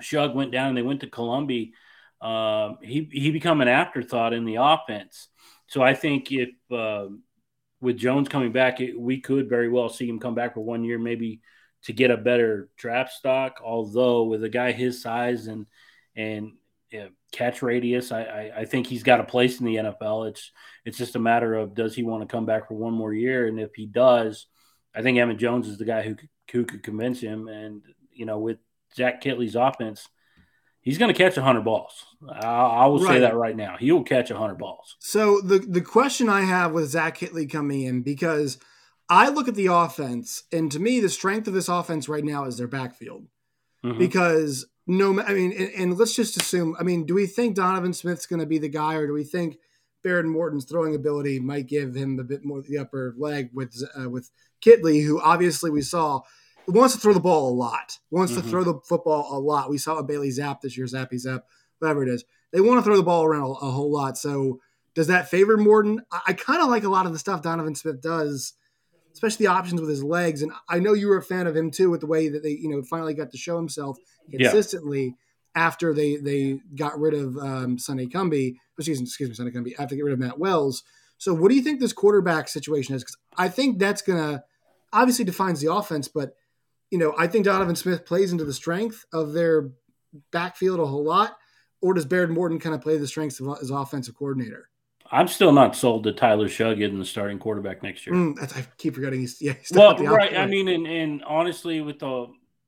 Shough 0.01 0.33
went 0.33 0.51
down 0.51 0.69
and 0.69 0.77
they 0.77 0.81
went 0.81 1.01
to 1.01 1.09
Colombi, 1.09 1.73
uh, 2.21 2.73
he 2.81 3.09
he 3.11 3.31
become 3.31 3.61
an 3.61 3.67
afterthought 3.67 4.33
in 4.33 4.45
the 4.45 4.55
offense. 4.55 5.27
So 5.67 5.81
I 5.81 5.93
think 5.93 6.31
if 6.31 6.49
uh, 6.71 7.07
with 7.79 7.97
Jones 7.97 8.29
coming 8.29 8.51
back, 8.51 8.81
it, 8.81 8.99
we 8.99 9.21
could 9.21 9.49
very 9.49 9.69
well 9.69 9.89
see 9.89 10.07
him 10.07 10.19
come 10.19 10.35
back 10.35 10.53
for 10.53 10.61
one 10.61 10.83
year, 10.83 10.99
maybe 10.99 11.41
to 11.83 11.93
get 11.93 12.11
a 12.11 12.17
better 12.17 12.69
draft 12.77 13.13
stock. 13.13 13.61
Although 13.63 14.23
with 14.23 14.43
a 14.43 14.49
guy 14.49 14.71
his 14.71 15.01
size 15.01 15.47
and 15.47 15.65
and 16.15 16.53
catch 17.31 17.61
radius. 17.61 18.11
I, 18.11 18.23
I, 18.23 18.51
I 18.59 18.65
think 18.65 18.87
he's 18.87 19.03
got 19.03 19.19
a 19.19 19.25
place 19.25 19.59
in 19.59 19.65
the 19.65 19.75
NFL. 19.75 20.29
It's 20.29 20.51
it's 20.85 20.97
just 20.97 21.15
a 21.15 21.19
matter 21.19 21.55
of 21.55 21.73
does 21.73 21.95
he 21.95 22.03
want 22.03 22.21
to 22.21 22.31
come 22.31 22.45
back 22.45 22.67
for 22.67 22.75
one 22.75 22.93
more 22.93 23.13
year, 23.13 23.47
and 23.47 23.59
if 23.59 23.73
he 23.75 23.85
does, 23.85 24.47
I 24.93 25.01
think 25.01 25.17
Emmett 25.17 25.37
Jones 25.37 25.67
is 25.67 25.77
the 25.77 25.85
guy 25.85 26.01
who 26.01 26.15
who 26.51 26.65
could 26.65 26.83
convince 26.83 27.19
him. 27.19 27.47
And 27.47 27.81
you 28.11 28.25
know, 28.25 28.39
with 28.39 28.57
Zach 28.95 29.21
Kittley's 29.21 29.55
offense, 29.55 30.07
he's 30.81 30.97
going 30.97 31.13
to 31.13 31.17
catch 31.17 31.35
hundred 31.35 31.63
balls. 31.63 32.05
I, 32.29 32.45
I 32.45 32.85
will 32.87 32.99
right. 32.99 33.15
say 33.15 33.19
that 33.21 33.35
right 33.35 33.55
now. 33.55 33.77
He 33.77 33.91
will 33.91 34.03
catch 34.03 34.29
hundred 34.29 34.57
balls. 34.57 34.97
So 34.99 35.41
the 35.41 35.59
the 35.59 35.81
question 35.81 36.29
I 36.29 36.41
have 36.41 36.73
with 36.73 36.89
Zach 36.89 37.17
Kittley 37.17 37.49
coming 37.49 37.83
in 37.83 38.01
because 38.01 38.57
I 39.09 39.29
look 39.29 39.47
at 39.47 39.55
the 39.55 39.67
offense, 39.67 40.43
and 40.51 40.71
to 40.71 40.79
me, 40.79 40.99
the 40.99 41.09
strength 41.09 41.47
of 41.47 41.53
this 41.53 41.69
offense 41.69 42.09
right 42.09 42.23
now 42.23 42.45
is 42.45 42.57
their 42.57 42.67
backfield. 42.67 43.27
Mm-hmm. 43.83 43.97
Because 43.97 44.67
no, 44.87 45.21
I 45.21 45.33
mean, 45.33 45.51
and, 45.51 45.71
and, 45.77 45.97
let's 45.97 46.15
just 46.15 46.41
assume. 46.41 46.75
I 46.79 46.83
mean, 46.83 47.05
do 47.05 47.13
we 47.13 47.27
think 47.27 47.55
Donovan 47.55 47.93
Smith's 47.93 48.25
going 48.25 48.39
to 48.39 48.45
be 48.45 48.57
the 48.57 48.69
guy, 48.69 48.95
or 48.95 49.07
do 49.07 49.13
we 49.13 49.23
think 49.23 49.57
Behren 50.03 50.25
Morton's 50.25 50.65
throwing 50.65 50.95
ability 50.95 51.39
might 51.39 51.67
give 51.67 51.95
him 51.95 52.19
a 52.19 52.23
bit 52.23 52.43
more 52.43 52.61
the 52.61 52.77
upper 52.77 53.13
leg 53.17 53.51
with 53.53 53.75
uh, 53.99 54.09
with 54.09 54.31
Kittley, 54.65 55.05
who 55.05 55.21
obviously 55.21 55.69
we 55.69 55.81
saw 55.81 56.21
wants 56.67 56.95
to 56.95 56.99
throw 56.99 57.13
the 57.13 57.19
ball 57.19 57.49
a 57.49 57.53
lot, 57.53 57.99
wants 58.09 58.33
mm-hmm. 58.33 58.41
to 58.41 58.47
throw 58.47 58.63
the 58.63 58.79
football 58.87 59.37
a 59.37 59.39
lot. 59.39 59.69
We 59.69 59.77
saw 59.77 59.97
a 59.97 60.03
Bailey 60.03 60.29
Zappe 60.29 60.61
this 60.61 60.77
year, 60.77 60.85
Zappy 60.85 61.19
Zap, 61.19 61.43
whatever 61.79 62.03
it 62.03 62.09
is. 62.09 62.23
They 62.51 62.61
want 62.61 62.79
to 62.79 62.83
throw 62.83 62.97
the 62.97 63.03
ball 63.03 63.23
around 63.23 63.43
a, 63.43 63.49
a 63.49 63.71
whole 63.71 63.91
lot. 63.91 64.17
So 64.17 64.59
does 64.93 65.07
that 65.07 65.29
favor 65.29 65.57
Morton? 65.57 66.01
I, 66.11 66.21
I 66.27 66.33
kind 66.33 66.61
of 66.61 66.69
like 66.69 66.83
a 66.83 66.89
lot 66.89 67.05
of 67.05 67.13
the 67.13 67.19
stuff 67.19 67.41
Donovan 67.41 67.75
Smith 67.75 68.01
does 68.01 68.53
especially 69.13 69.45
the 69.45 69.51
options 69.51 69.81
with 69.81 69.89
his 69.89 70.03
legs. 70.03 70.41
And 70.41 70.51
I 70.69 70.79
know 70.79 70.93
you 70.93 71.07
were 71.07 71.17
a 71.17 71.23
fan 71.23 71.47
of 71.47 71.55
him 71.55 71.71
too, 71.71 71.89
with 71.89 72.01
the 72.01 72.07
way 72.07 72.29
that 72.29 72.43
they, 72.43 72.51
you 72.51 72.69
know, 72.69 72.81
finally 72.83 73.13
got 73.13 73.31
to 73.31 73.37
show 73.37 73.57
himself 73.57 73.97
consistently 74.29 75.15
yeah. 75.55 75.63
after 75.63 75.93
they 75.93 76.17
they 76.17 76.59
got 76.75 76.99
rid 76.99 77.13
of 77.13 77.37
um, 77.37 77.77
Sonny 77.77 78.07
Cumbie. 78.07 78.55
Excuse 78.77 78.99
me, 78.99 79.05
excuse 79.05 79.29
me, 79.29 79.35
Sonny 79.35 79.51
Cumbie. 79.51 79.73
After 79.77 79.95
get 79.95 80.05
rid 80.05 80.13
of 80.13 80.19
Matt 80.19 80.39
Wells. 80.39 80.83
So, 81.17 81.33
what 81.33 81.49
do 81.49 81.55
you 81.55 81.61
think 81.61 81.79
this 81.79 81.93
quarterback 81.93 82.47
situation 82.47 82.95
is? 82.95 83.03
Because 83.03 83.17
I 83.37 83.49
think 83.49 83.79
that's 83.79 84.01
gonna 84.01 84.43
obviously 84.91 85.25
defines 85.25 85.61
the 85.61 85.71
offense, 85.71 86.07
but 86.07 86.33
you 86.89 86.97
know, 86.97 87.13
I 87.17 87.27
think 87.27 87.45
Donovan 87.45 87.75
Smith 87.75 88.05
plays 88.05 88.31
into 88.31 88.43
the 88.43 88.53
strength 88.53 89.05
of 89.13 89.33
their 89.33 89.71
backfield 90.31 90.79
a 90.79 90.85
whole 90.85 91.03
lot. 91.03 91.37
Or 91.81 91.95
does 91.95 92.05
Behren 92.05 92.29
Morton 92.29 92.59
kind 92.59 92.75
of 92.75 92.81
play 92.81 92.97
the 92.97 93.07
strengths 93.07 93.39
of 93.39 93.57
his 93.59 93.71
offensive 93.71 94.15
coordinator? 94.15 94.69
I'm 95.11 95.27
still 95.27 95.51
not 95.51 95.75
sold 95.75 96.03
that 96.03 96.15
Tyler 96.15 96.47
Shough 96.47 96.77
getting 96.77 96.97
the 96.97 97.05
starting 97.05 97.37
quarterback 97.37 97.83
next 97.83 98.07
year. 98.07 98.15
Mm, 98.15 98.57
I 98.57 98.65
keep 98.77 98.95
forgetting 98.95 99.19
he's 99.19 99.41
yeah. 99.41 99.53
He's 99.53 99.71
well, 99.73 99.95
right. 99.97 100.37
I 100.37 100.45
mean, 100.45 100.69
and, 100.69 100.87
and 100.87 101.23
honestly, 101.25 101.81
with 101.81 101.99
the 101.99 102.27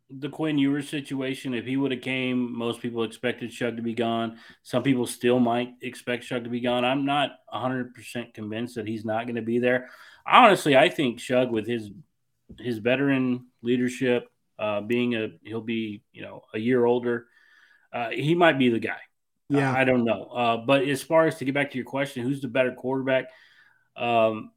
the 0.09 0.29
Quinn 0.29 0.57
Ewers 0.57 0.89
situation, 0.89 1.53
if 1.53 1.65
he 1.65 1.77
would 1.77 1.91
have 1.91 2.01
came, 2.01 2.55
most 2.55 2.81
people 2.81 3.03
expected 3.03 3.49
Shough 3.49 3.75
to 3.77 3.81
be 3.81 3.93
gone. 3.93 4.37
Some 4.61 4.83
people 4.83 5.07
still 5.07 5.39
might 5.39 5.69
expect 5.81 6.25
Shough 6.25 6.43
to 6.43 6.49
be 6.49 6.59
gone. 6.59 6.83
I'm 6.83 7.05
not 7.05 7.31
100 7.49 7.93
percent 7.93 8.33
convinced 8.33 8.75
that 8.75 8.87
he's 8.87 9.05
not 9.05 9.25
going 9.25 9.37
to 9.37 9.41
be 9.41 9.59
there. 9.59 9.89
Honestly, 10.27 10.75
I 10.75 10.89
think 10.89 11.19
Shough 11.19 11.49
with 11.49 11.65
his 11.65 11.91
his 12.59 12.79
veteran 12.79 13.47
leadership, 13.61 14.27
uh, 14.59 14.81
being 14.81 15.15
a 15.15 15.29
he'll 15.43 15.61
be 15.61 16.03
you 16.11 16.23
know 16.23 16.41
a 16.53 16.59
year 16.59 16.83
older, 16.85 17.27
uh, 17.93 18.09
he 18.09 18.35
might 18.35 18.59
be 18.59 18.67
the 18.67 18.79
guy. 18.79 18.99
Yeah, 19.57 19.73
I, 19.73 19.81
I 19.81 19.83
don't 19.83 20.03
know. 20.03 20.23
Uh, 20.23 20.57
but 20.57 20.87
as 20.87 21.01
far 21.01 21.27
as 21.27 21.37
to 21.37 21.45
get 21.45 21.53
back 21.53 21.71
to 21.71 21.77
your 21.77 21.85
question, 21.85 22.23
who's 22.23 22.41
the 22.41 22.47
better 22.47 22.73
quarterback? 22.73 23.25
Um, 23.95 24.51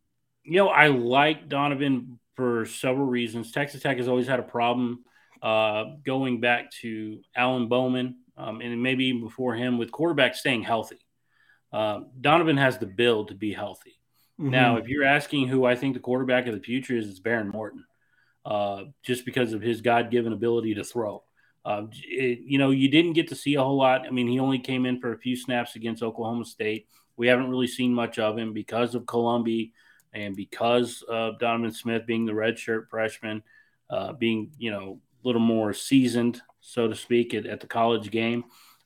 you 0.44 0.56
know, 0.56 0.68
I 0.68 0.88
like 0.88 1.48
Donovan 1.48 2.18
for 2.34 2.66
several 2.66 3.06
reasons. 3.06 3.52
Texas 3.52 3.82
Tech 3.82 3.96
has 3.96 4.08
always 4.08 4.26
had 4.26 4.38
a 4.38 4.44
problem 4.44 5.04
uh, 5.42 5.84
going 6.04 6.40
back 6.40 6.70
to 6.82 7.20
Alan 7.34 7.68
Bowman 7.68 8.16
um, 8.36 8.60
and 8.60 8.82
maybe 8.82 9.06
even 9.06 9.22
before 9.22 9.54
him 9.54 9.78
with 9.78 9.90
quarterbacks 9.90 10.36
staying 10.36 10.62
healthy. 10.62 10.98
Uh, 11.72 12.00
Donovan 12.20 12.56
has 12.56 12.78
the 12.78 12.86
build 12.86 13.28
to 13.28 13.34
be 13.34 13.52
healthy. 13.52 13.98
Mm-hmm. 14.40 14.50
Now, 14.50 14.76
if 14.76 14.88
you're 14.88 15.04
asking 15.04 15.48
who 15.48 15.64
I 15.64 15.74
think 15.74 15.94
the 15.94 16.00
quarterback 16.00 16.46
of 16.46 16.54
the 16.54 16.60
future 16.60 16.96
is, 16.96 17.08
it's 17.08 17.20
Behren 17.20 17.52
Morton, 17.52 17.84
uh, 18.44 18.84
just 19.02 19.24
because 19.24 19.52
of 19.52 19.62
his 19.62 19.80
God 19.80 20.10
given 20.10 20.32
ability 20.32 20.74
to 20.74 20.84
throw. 20.84 21.22
Uh, 21.66 21.86
it, 22.04 22.38
you 22.44 22.58
know, 22.58 22.70
you 22.70 22.88
didn't 22.88 23.14
get 23.14 23.26
to 23.26 23.34
see 23.34 23.56
a 23.56 23.60
whole 23.60 23.76
lot. 23.76 24.06
I 24.06 24.10
mean, 24.10 24.28
he 24.28 24.38
only 24.38 24.60
came 24.60 24.86
in 24.86 25.00
for 25.00 25.12
a 25.12 25.18
few 25.18 25.34
snaps 25.34 25.74
against 25.74 26.00
Oklahoma 26.00 26.44
State. 26.44 26.86
We 27.16 27.26
haven't 27.26 27.50
really 27.50 27.66
seen 27.66 27.92
much 27.92 28.20
of 28.20 28.38
him 28.38 28.52
because 28.52 28.94
of 28.94 29.04
Colombi 29.04 29.72
and 30.12 30.36
because 30.36 31.02
of 31.08 31.40
Donovan 31.40 31.72
Smith 31.72 32.06
being 32.06 32.24
the 32.24 32.34
redshirt 32.34 32.88
freshman, 32.88 33.42
uh, 33.90 34.12
being, 34.12 34.52
you 34.58 34.70
know, 34.70 35.00
a 35.24 35.26
little 35.26 35.40
more 35.40 35.72
seasoned, 35.72 36.40
so 36.60 36.86
to 36.86 36.94
speak, 36.94 37.34
at, 37.34 37.46
at 37.46 37.58
the 37.58 37.66
college 37.66 38.12
game. 38.12 38.44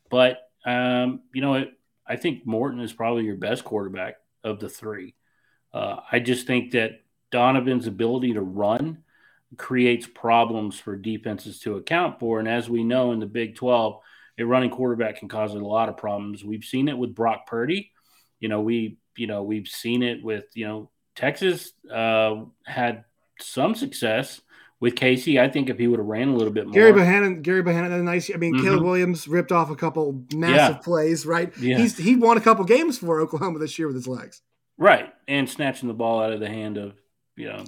But, 0.09 0.39
um, 0.65 1.21
you 1.35 1.43
know, 1.43 1.57
it, 1.57 1.73
I 2.07 2.17
think 2.17 2.47
Morton 2.47 2.81
is 2.81 2.95
probably 2.95 3.25
your 3.25 3.37
best 3.37 3.63
quarterback 3.63 4.15
of 4.43 4.59
the 4.59 4.71
three. 4.71 5.17
Uh, 5.75 5.97
I 6.11 6.19
just 6.19 6.47
think 6.47 6.71
that 6.71 7.03
Donovan's 7.31 7.87
ability 7.87 8.33
to 8.33 8.41
run– 8.41 9.05
creates 9.57 10.07
problems 10.07 10.79
for 10.79 10.97
defenses 10.97 11.59
to 11.61 11.77
account 11.77 12.21
for. 12.21 12.39
And 12.39 12.49
as 12.49 12.69
we 12.71 12.85
know 12.85 13.13
in 13.13 13.21
the 13.21 13.27
Big 13.27 13.57
12, 13.57 14.01
a 14.39 14.45
running 14.45 14.71
quarterback 14.71 15.17
can 15.19 15.29
cause 15.29 15.55
a 15.55 15.59
lot 15.59 15.89
of 15.89 15.97
problems. 15.97 16.45
We've 16.45 16.65
seen 16.65 16.89
it 16.89 16.97
with 16.97 17.15
Brock 17.15 17.47
Purdy. 17.47 17.91
You 18.39 18.49
know, 18.49 18.61
we 18.61 18.99
you 19.17 19.27
know 19.27 19.43
we've 19.43 19.69
seen 19.69 20.03
it 20.03 20.23
with 20.23 20.45
you 20.55 20.67
know 20.67 20.91
Texas 21.17 21.73
uh, 21.93 22.45
had 22.65 23.05
some 23.41 23.75
success 23.75 24.41
with 24.79 24.97
Casey. 24.97 25.39
I 25.39 25.49
think 25.51 25.69
if 25.69 25.79
he 25.79 25.89
would 25.89 25.99
have 25.99 26.07
ran 26.07 26.29
a 26.29 26.35
little 26.35 26.53
bit 26.55 26.65
more, 26.67 26.73
Gerry 26.73 26.93
Bohanon, 26.93 27.43
Gerry 27.43 27.63
Bohanon, 27.63 27.93
a 27.93 28.03
nice. 28.03 28.31
I 28.33 28.39
mean, 28.39 28.55
Mhm. 28.55 28.63
Caleb 28.63 28.83
Williams 28.85 29.29
ripped 29.29 29.53
off 29.53 29.69
a 29.69 29.77
couple 29.77 30.25
massive 30.35 30.77
Yeah. 30.77 30.83
plays, 30.83 31.27
right? 31.27 31.53
Yeah. 31.59 31.77
He's 31.77 31.99
he 31.99 32.17
won 32.17 32.39
a 32.39 32.41
couple 32.41 32.65
games 32.65 32.97
for 32.99 33.21
Oklahoma 33.21 33.59
this 33.59 33.79
year 33.79 33.89
with 33.89 33.97
his 33.97 34.09
legs. 34.09 34.41
right, 34.79 35.13
and 35.29 35.47
snatching 35.51 35.89
the 35.89 35.95
ball 35.95 36.23
out 36.23 36.33
of 36.33 36.41
the 36.41 36.49
hand 36.49 36.79
of 36.79 36.95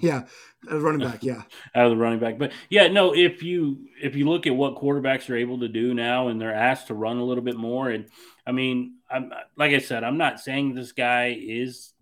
Yeah, 0.01 0.25
a 0.69 0.79
running 0.79 1.07
back. 1.07 1.23
Yeah, 1.23 1.43
out 1.75 1.87
of 1.87 1.91
the 1.91 1.97
running 1.97 2.19
back. 2.19 2.39
But 2.39 2.53
yeah, 2.71 2.89
no, 2.89 3.15
if 3.15 3.43
you 3.43 3.87
if 4.01 4.15
you 4.17 4.29
look 4.29 4.47
at 4.47 4.55
what 4.55 4.77
quarterbacks 4.77 5.29
are 5.31 5.37
able 5.37 5.61
to 5.61 5.69
do 5.69 5.95
now 5.95 6.29
and 6.29 6.41
they're 6.41 6.55
asked 6.55 6.89
to 6.89 6.95
run 6.95 7.19
a 7.19 7.25
little 7.25 7.45
bit 7.45 7.57
more 7.57 7.91
and 7.91 8.07
I 8.47 8.53
mean, 8.53 8.97
I'm 9.11 9.33
like 9.57 9.73
I 9.73 9.79
said, 9.79 10.05
I'm 10.05 10.19
not 10.19 10.41
saying 10.41 10.75
this 10.75 10.93
guy 10.93 11.37
is 11.41 11.93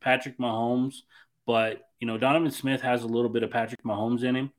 Patrick 0.00 0.38
Mahomes, 0.38 0.96
but 1.46 1.82
you 1.98 2.06
know, 2.06 2.16
Donovan 2.18 2.50
Smith 2.50 2.80
has 2.82 3.02
a 3.02 3.08
little 3.08 3.28
bit 3.30 3.42
of 3.42 3.50
Patrick 3.50 3.82
Mahomes 3.84 4.22
in 4.24 4.34
him. 4.36 4.50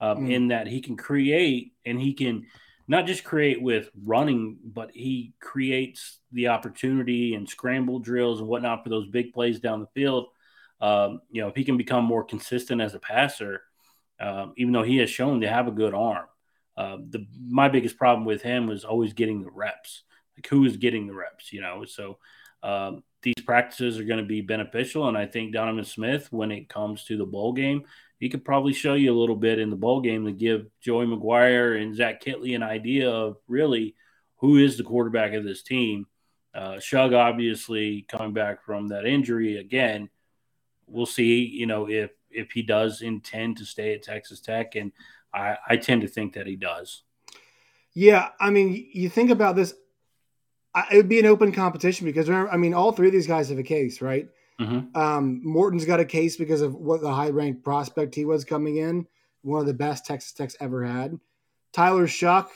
Um, 0.00 0.18
Mm. 0.26 0.32
in 0.32 0.48
that 0.48 0.66
he 0.66 0.80
can 0.80 0.96
create 0.96 1.74
and 1.86 2.00
he 2.00 2.12
can 2.12 2.46
not 2.88 3.06
just 3.06 3.22
create 3.22 3.62
with 3.62 3.88
running, 4.04 4.58
but 4.64 4.90
he 4.92 5.32
creates 5.38 6.18
the 6.32 6.48
opportunity 6.48 7.36
and 7.36 7.48
scramble 7.48 8.00
drills 8.00 8.40
and 8.40 8.48
whatnot 8.48 8.82
for 8.82 8.90
those 8.90 9.06
big 9.06 9.32
plays 9.32 9.60
down 9.60 9.78
the 9.78 9.86
field. 9.94 10.26
Um, 10.82 11.20
you 11.30 11.40
know, 11.40 11.48
if 11.48 11.54
he 11.54 11.64
can 11.64 11.76
become 11.76 12.04
more 12.04 12.24
consistent 12.24 12.82
as 12.82 12.94
a 12.94 12.98
passer, 12.98 13.62
um, 14.20 14.52
even 14.56 14.72
though 14.72 14.82
he 14.82 14.98
has 14.98 15.08
shown 15.08 15.40
to 15.40 15.48
have 15.48 15.68
a 15.68 15.72
good 15.72 15.94
arm, 15.94 16.26
uh, 16.76 16.96
the 17.08 17.26
my 17.48 17.68
biggest 17.68 17.96
problem 17.96 18.26
with 18.26 18.42
him 18.42 18.66
was 18.66 18.84
always 18.84 19.12
getting 19.12 19.42
the 19.42 19.50
reps. 19.50 20.02
Like 20.36 20.46
who 20.48 20.64
is 20.64 20.76
getting 20.76 21.06
the 21.06 21.14
reps, 21.14 21.52
you 21.52 21.60
know? 21.60 21.84
So 21.84 22.18
um, 22.62 23.04
these 23.22 23.42
practices 23.44 23.98
are 23.98 24.04
going 24.04 24.20
to 24.20 24.26
be 24.26 24.40
beneficial, 24.40 25.08
and 25.08 25.16
I 25.16 25.26
think 25.26 25.52
Donovan 25.52 25.84
Smith, 25.84 26.28
when 26.32 26.50
it 26.50 26.68
comes 26.68 27.04
to 27.04 27.16
the 27.16 27.26
bowl 27.26 27.52
game, 27.52 27.84
he 28.18 28.28
could 28.28 28.44
probably 28.44 28.72
show 28.72 28.94
you 28.94 29.12
a 29.12 29.18
little 29.18 29.36
bit 29.36 29.58
in 29.58 29.70
the 29.70 29.76
bowl 29.76 30.00
game 30.00 30.26
to 30.26 30.32
give 30.32 30.66
Joey 30.80 31.06
McGuire 31.06 31.80
and 31.80 31.94
Zach 31.94 32.22
Kittley 32.22 32.54
an 32.54 32.62
idea 32.62 33.10
of 33.10 33.36
really 33.46 33.94
who 34.36 34.58
is 34.58 34.76
the 34.76 34.84
quarterback 34.84 35.32
of 35.34 35.44
this 35.44 35.62
team. 35.62 36.06
Uh, 36.54 36.74
Shough 36.74 37.16
obviously 37.16 38.04
coming 38.08 38.32
back 38.32 38.64
from 38.64 38.88
that 38.88 39.06
injury 39.06 39.56
again. 39.58 40.08
We'll 40.92 41.06
see, 41.06 41.44
you 41.44 41.66
know, 41.66 41.88
if 41.88 42.10
if 42.30 42.52
he 42.52 42.62
does 42.62 43.02
intend 43.02 43.56
to 43.58 43.64
stay 43.64 43.94
at 43.94 44.02
Texas 44.02 44.40
Tech, 44.40 44.74
and 44.74 44.92
I, 45.34 45.56
I 45.68 45.76
tend 45.76 46.02
to 46.02 46.08
think 46.08 46.34
that 46.34 46.46
he 46.46 46.56
does. 46.56 47.02
yeah. 47.94 48.28
I 48.40 48.50
mean, 48.50 48.88
you 48.92 49.08
think 49.08 49.30
about 49.30 49.56
this. 49.56 49.74
I, 50.74 50.84
it 50.92 50.96
would 50.96 51.08
be 51.08 51.18
an 51.18 51.26
open 51.26 51.52
competition 51.52 52.06
because 52.06 52.28
remember, 52.28 52.50
I 52.50 52.56
mean, 52.56 52.72
all 52.74 52.92
three 52.92 53.08
of 53.08 53.12
these 53.12 53.26
guys 53.26 53.48
have 53.50 53.58
a 53.58 53.62
case, 53.62 54.00
right? 54.00 54.28
Mhm. 54.60 54.94
Um, 54.96 55.40
Morton's 55.44 55.84
got 55.84 56.00
a 56.00 56.04
case 56.04 56.36
because 56.36 56.60
of 56.62 56.74
what 56.74 57.00
the 57.00 57.12
high 57.12 57.30
ranked 57.30 57.64
prospect 57.64 58.14
he 58.14 58.24
was 58.24 58.44
coming 58.44 58.76
in, 58.76 59.06
one 59.42 59.60
of 59.60 59.66
the 59.66 59.74
best 59.74 60.06
Texas 60.06 60.32
Tech's 60.32 60.56
ever 60.60 60.84
had. 60.84 61.18
Tyler 61.72 62.06
Shough, 62.06 62.48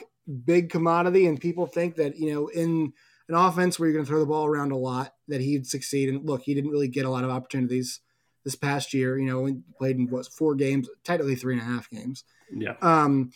big 0.45 0.69
commodity, 0.69 1.27
and 1.27 1.39
people 1.39 1.65
think 1.65 1.95
that 1.95 2.17
you 2.17 2.33
know 2.33 2.47
in 2.47 2.93
an 3.29 3.35
offense 3.35 3.77
where 3.77 3.89
you're 3.89 3.93
going 3.95 4.05
to 4.05 4.09
throw 4.09 4.19
the 4.19 4.25
ball 4.25 4.45
around 4.45 4.71
a 4.71 4.77
lot 4.77 5.13
that 5.27 5.41
he'd 5.41 5.67
succeed. 5.67 6.09
And 6.09 6.25
look, 6.25 6.43
he 6.43 6.53
didn't 6.53 6.69
really 6.71 6.87
get 6.87 7.05
a 7.05 7.09
lot 7.09 7.23
of 7.25 7.29
opportunities 7.29 7.99
this 8.47 8.55
past 8.55 8.93
year. 8.93 9.19
You 9.19 9.25
know, 9.25 9.61
played 9.77 9.97
in 9.97 10.07
what 10.07 10.25
four 10.27 10.55
games, 10.55 10.87
technically 11.03 11.35
three 11.35 11.53
and 11.53 11.61
a 11.61 11.65
half 11.65 11.89
games. 11.89 12.23
Yeah. 12.49 12.75
Um, 12.81 13.31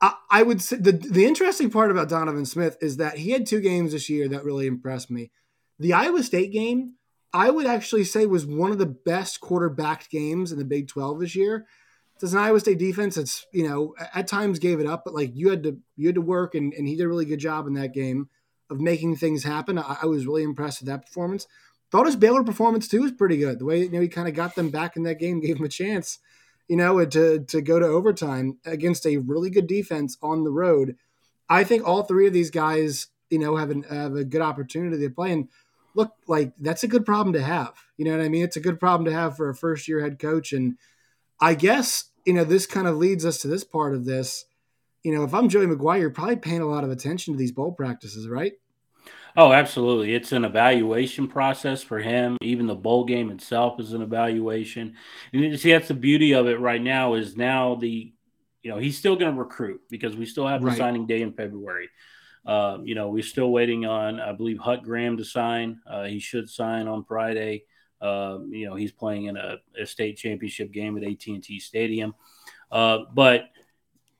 I, 0.00 0.14
I 0.28 0.42
would 0.42 0.60
say 0.60 0.76
the 0.76 0.90
the 0.90 1.24
interesting 1.24 1.70
part 1.70 1.92
about 1.92 2.08
Donovan 2.08 2.44
Smith 2.44 2.76
is 2.80 2.96
that 2.96 3.18
he 3.18 3.30
had 3.30 3.46
two 3.46 3.60
games 3.60 3.92
this 3.92 4.10
year 4.10 4.26
that 4.28 4.44
really 4.44 4.66
impressed 4.66 5.12
me. 5.12 5.30
The 5.78 5.92
Iowa 5.92 6.24
State 6.24 6.52
game, 6.52 6.94
I 7.32 7.50
would 7.50 7.66
actually 7.66 8.02
say 8.02 8.26
was 8.26 8.44
one 8.44 8.72
of 8.72 8.78
the 8.78 8.86
best 8.86 9.40
quarterbacked 9.40 10.10
games 10.10 10.50
in 10.50 10.58
the 10.58 10.64
Big 10.64 10.88
Twelve 10.88 11.20
this 11.20 11.36
year. 11.36 11.66
It's 12.20 12.32
an 12.32 12.38
Iowa 12.38 12.58
State 12.58 12.78
defense 12.78 13.14
that's 13.14 13.46
you 13.52 13.68
know 13.68 13.94
at 14.12 14.26
times 14.26 14.58
gave 14.58 14.80
it 14.80 14.86
up, 14.86 15.02
but 15.04 15.14
like 15.14 15.30
you 15.34 15.50
had 15.50 15.62
to 15.62 15.78
you 15.96 16.08
had 16.08 16.16
to 16.16 16.20
work, 16.20 16.56
and, 16.56 16.74
and 16.74 16.88
he 16.88 16.96
did 16.96 17.04
a 17.04 17.08
really 17.08 17.24
good 17.24 17.38
job 17.38 17.68
in 17.68 17.74
that 17.74 17.94
game 17.94 18.28
of 18.70 18.80
making 18.80 19.14
things 19.14 19.44
happen. 19.44 19.78
I, 19.78 19.98
I 20.02 20.06
was 20.06 20.26
really 20.26 20.42
impressed 20.42 20.80
with 20.80 20.88
that 20.88 21.06
performance. 21.06 21.46
Thought 21.92 22.06
his 22.06 22.16
Baylor 22.16 22.42
performance 22.42 22.88
too 22.88 23.02
was 23.02 23.12
pretty 23.12 23.36
good. 23.36 23.60
The 23.60 23.64
way 23.64 23.82
you 23.82 23.90
know 23.90 24.00
he 24.00 24.08
kind 24.08 24.26
of 24.26 24.34
got 24.34 24.56
them 24.56 24.70
back 24.70 24.96
in 24.96 25.04
that 25.04 25.20
game, 25.20 25.40
gave 25.42 25.58
them 25.58 25.66
a 25.66 25.68
chance 25.68 26.18
you 26.68 26.76
know, 26.76 27.04
to 27.04 27.40
to 27.40 27.60
go 27.60 27.78
to 27.78 27.84
overtime 27.84 28.58
against 28.64 29.06
a 29.06 29.18
really 29.18 29.50
good 29.50 29.66
defense 29.66 30.16
on 30.22 30.44
the 30.44 30.50
road. 30.50 30.96
I 31.48 31.64
think 31.64 31.86
all 31.86 32.02
three 32.02 32.26
of 32.26 32.32
these 32.32 32.50
guys, 32.50 33.08
you 33.28 33.38
know, 33.38 33.56
have, 33.56 33.70
an, 33.70 33.82
have 33.82 34.14
a 34.14 34.24
good 34.24 34.40
opportunity 34.40 34.98
to 34.98 35.10
play. 35.10 35.32
And 35.32 35.48
look, 35.94 36.12
like 36.26 36.54
that's 36.58 36.82
a 36.82 36.88
good 36.88 37.04
problem 37.04 37.34
to 37.34 37.42
have. 37.42 37.74
You 37.98 38.06
know 38.06 38.16
what 38.16 38.24
I 38.24 38.30
mean? 38.30 38.42
It's 38.42 38.56
a 38.56 38.60
good 38.60 38.80
problem 38.80 39.04
to 39.04 39.12
have 39.12 39.36
for 39.36 39.50
a 39.50 39.54
first 39.54 39.86
year 39.86 40.00
head 40.00 40.18
coach. 40.18 40.54
And 40.54 40.78
I 41.40 41.54
guess 41.54 42.04
you 42.24 42.32
know 42.32 42.44
this 42.44 42.66
kind 42.66 42.86
of 42.86 42.96
leads 42.96 43.26
us 43.26 43.38
to 43.42 43.48
this 43.48 43.64
part 43.64 43.94
of 43.94 44.04
this. 44.04 44.46
You 45.02 45.14
know, 45.14 45.24
if 45.24 45.34
I'm 45.34 45.50
Joey 45.50 45.66
McGuire, 45.66 46.00
you're 46.00 46.10
probably 46.10 46.36
paying 46.36 46.62
a 46.62 46.66
lot 46.66 46.84
of 46.84 46.90
attention 46.90 47.34
to 47.34 47.38
these 47.38 47.52
bowl 47.52 47.72
practices, 47.72 48.28
right? 48.28 48.52
Oh, 49.36 49.52
absolutely. 49.52 50.14
It's 50.14 50.32
an 50.32 50.44
evaluation 50.44 51.26
process 51.26 51.82
for 51.82 51.98
him. 51.98 52.36
Even 52.42 52.66
the 52.66 52.74
bowl 52.74 53.04
game 53.04 53.30
itself 53.30 53.80
is 53.80 53.92
an 53.94 54.02
evaluation. 54.02 54.94
And 55.32 55.42
you 55.42 55.56
see, 55.56 55.72
that's 55.72 55.88
the 55.88 55.94
beauty 55.94 56.32
of 56.34 56.46
it 56.46 56.60
right 56.60 56.82
now 56.82 57.14
is 57.14 57.36
now 57.36 57.76
the, 57.76 58.12
you 58.62 58.70
know, 58.70 58.78
he's 58.78 58.98
still 58.98 59.16
going 59.16 59.32
to 59.32 59.38
recruit 59.38 59.80
because 59.88 60.16
we 60.16 60.26
still 60.26 60.46
have 60.46 60.60
the 60.60 60.66
Right. 60.68 60.76
signing 60.76 61.06
day 61.06 61.22
in 61.22 61.32
February. 61.32 61.88
Uh, 62.44 62.78
you 62.82 62.94
know, 62.94 63.08
we're 63.08 63.22
still 63.22 63.50
waiting 63.50 63.86
on, 63.86 64.20
I 64.20 64.32
believe, 64.32 64.58
Hut 64.58 64.82
Graham 64.82 65.16
to 65.16 65.24
sign. 65.24 65.80
Uh, 65.86 66.04
he 66.04 66.18
should 66.18 66.50
sign 66.50 66.86
on 66.86 67.04
Friday. 67.04 67.64
Um, 68.00 68.52
you 68.52 68.66
know, 68.66 68.74
he's 68.74 68.92
playing 68.92 69.26
in 69.26 69.36
a, 69.36 69.58
a 69.80 69.86
state 69.86 70.16
championship 70.16 70.72
game 70.72 70.96
at 70.98 71.04
AT&T 71.04 71.60
Stadium. 71.60 72.14
Uh, 72.70 73.00
but 73.14 73.50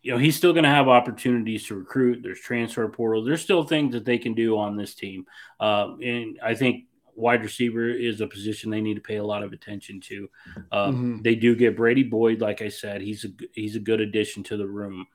you 0.03 0.13
know, 0.13 0.19
he's 0.19 0.37
still 0.37 0.53
going 0.53 0.65
to 0.65 0.69
have 0.71 0.89
opportunities 0.89 1.67
to 1.67 1.77
recruit. 1.77 2.23
There's 2.23 2.41
transfer 2.41 2.89
portal. 2.89 3.25
There's 3.25 3.43
still 3.43 3.63
things 3.63 3.93
that 3.93 4.05
they 4.05 4.19
can 4.19 4.35
do 4.35 4.59
on 4.59 4.77
this 4.77 4.95
team. 4.95 5.27
Um, 5.61 6.01
and 6.03 6.39
I 6.43 6.55
think 6.55 6.85
wide 7.15 7.43
receiver 7.43 7.89
is 7.89 8.21
a 8.21 8.27
position 8.27 8.71
they 8.71 8.81
need 8.81 8.95
to 8.95 9.01
pay 9.01 9.17
a 9.17 9.25
lot 9.25 9.43
of 9.43 9.53
attention 9.53 10.01
to. 10.01 10.29
Um, 10.73 11.19
Mhm. 11.21 11.23
They 11.23 11.35
do 11.37 11.55
get 11.55 11.77
Brady 11.77 12.03
Boyd, 12.03 12.41
like 12.41 12.63
I 12.63 12.69
said. 12.69 13.01
He's 13.01 13.25
a 13.25 13.29
he's 13.53 13.77
a 13.77 13.81
good 13.81 14.01
addition 14.01 14.43
to 14.45 14.57
the 14.57 14.67
room. 14.67 15.07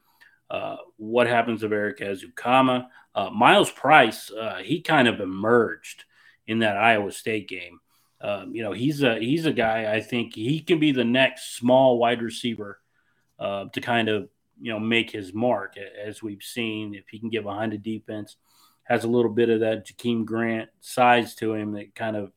Uh, 0.50 0.78
what 0.96 1.28
happens 1.28 1.64
of 1.64 1.74
Eric 1.74 2.00
Ezukanma? 2.00 2.88
Uh, 3.14 3.30
Myles 3.32 3.72
Price, 3.72 4.32
uh, 4.32 4.58
he 4.64 4.80
kind 4.82 5.08
of 5.10 5.20
emerged 5.20 6.06
in 6.46 6.60
that 6.60 6.78
Iowa 6.78 7.12
State 7.12 7.50
game. 7.50 7.82
Um, 8.22 8.56
you 8.56 8.64
know, 8.64 8.72
he's 8.72 9.04
a 9.04 9.20
he's 9.20 9.46
a 9.46 9.52
guy. 9.52 9.92
I 9.94 10.00
think 10.00 10.34
he 10.36 10.62
can 10.62 10.80
be 10.80 10.92
the 10.94 11.04
next 11.04 11.56
small 11.58 11.98
wide 11.98 12.22
receiver 12.22 12.80
uh, 13.38 13.66
to 13.74 13.82
kind 13.82 14.08
of 14.08 14.30
you 14.60 14.72
know 14.72 14.80
make 14.80 15.12
his 15.12 15.34
mark 15.34 15.76
as 15.78 16.24
we've 16.24 16.44
seen 16.44 16.94
if 16.96 17.08
he 17.10 17.20
can 17.20 17.30
get 17.30 17.44
behind 17.44 17.72
the 17.72 17.78
defense 17.78 18.38
has 18.84 19.04
a 19.04 19.08
little 19.08 19.32
bit 19.32 19.50
of 19.50 19.60
that 19.60 19.86
Jakeem 19.86 20.26
Grant 20.26 20.70
size 20.80 21.36
to 21.36 21.54
him 21.54 21.74
that 21.74 21.94
kind 21.94 22.16
of 22.16 22.32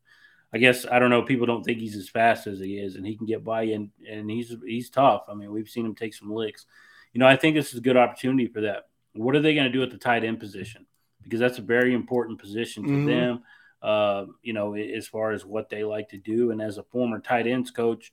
I 0.52 0.58
guess 0.58 0.84
I 0.84 0.98
don't 0.98 1.10
know 1.10 1.22
people 1.22 1.46
don't 1.46 1.62
think 1.62 1.78
he's 1.78 1.96
as 1.96 2.08
fast 2.08 2.46
as 2.46 2.58
he 2.58 2.76
is 2.78 2.96
and 2.96 3.06
he 3.06 3.16
can 3.16 3.26
get 3.26 3.44
by 3.44 3.62
and 3.64 3.90
and 4.08 4.28
he's 4.30 4.54
he's 4.66 4.90
tough. 4.90 5.22
I 5.28 5.34
mean 5.34 5.52
we've 5.52 5.68
seen 5.68 5.86
him 5.86 5.94
take 5.94 6.12
some 6.14 6.32
licks. 6.32 6.66
You 7.12 7.20
know 7.20 7.26
I 7.26 7.36
think 7.36 7.54
this 7.54 7.72
is 7.72 7.78
a 7.78 7.82
good 7.82 7.96
opportunity 7.96 8.46
for 8.48 8.60
that. 8.62 8.88
What 9.14 9.34
are 9.36 9.40
they 9.40 9.54
going 9.54 9.66
to 9.66 9.72
do 9.72 9.82
at 9.82 9.90
the 9.90 9.98
tight 9.98 10.24
end 10.24 10.40
position? 10.40 10.86
Because 11.22 11.40
that's 11.40 11.58
a 11.58 11.62
very 11.62 11.94
important 11.94 12.38
position 12.40 12.82
to 12.84 12.90
Mhm. 12.90 13.06
them 13.06 13.42
uh, 13.82 14.26
you 14.42 14.52
know 14.52 14.74
as 14.74 15.06
far 15.08 15.30
as 15.30 15.46
what 15.46 15.70
they 15.70 15.84
like 15.84 16.08
to 16.10 16.18
do. 16.18 16.50
And 16.50 16.60
as 16.60 16.78
a 16.78 16.82
former 16.82 17.18
tight 17.20 17.46
ends 17.46 17.70
coach 17.70 18.12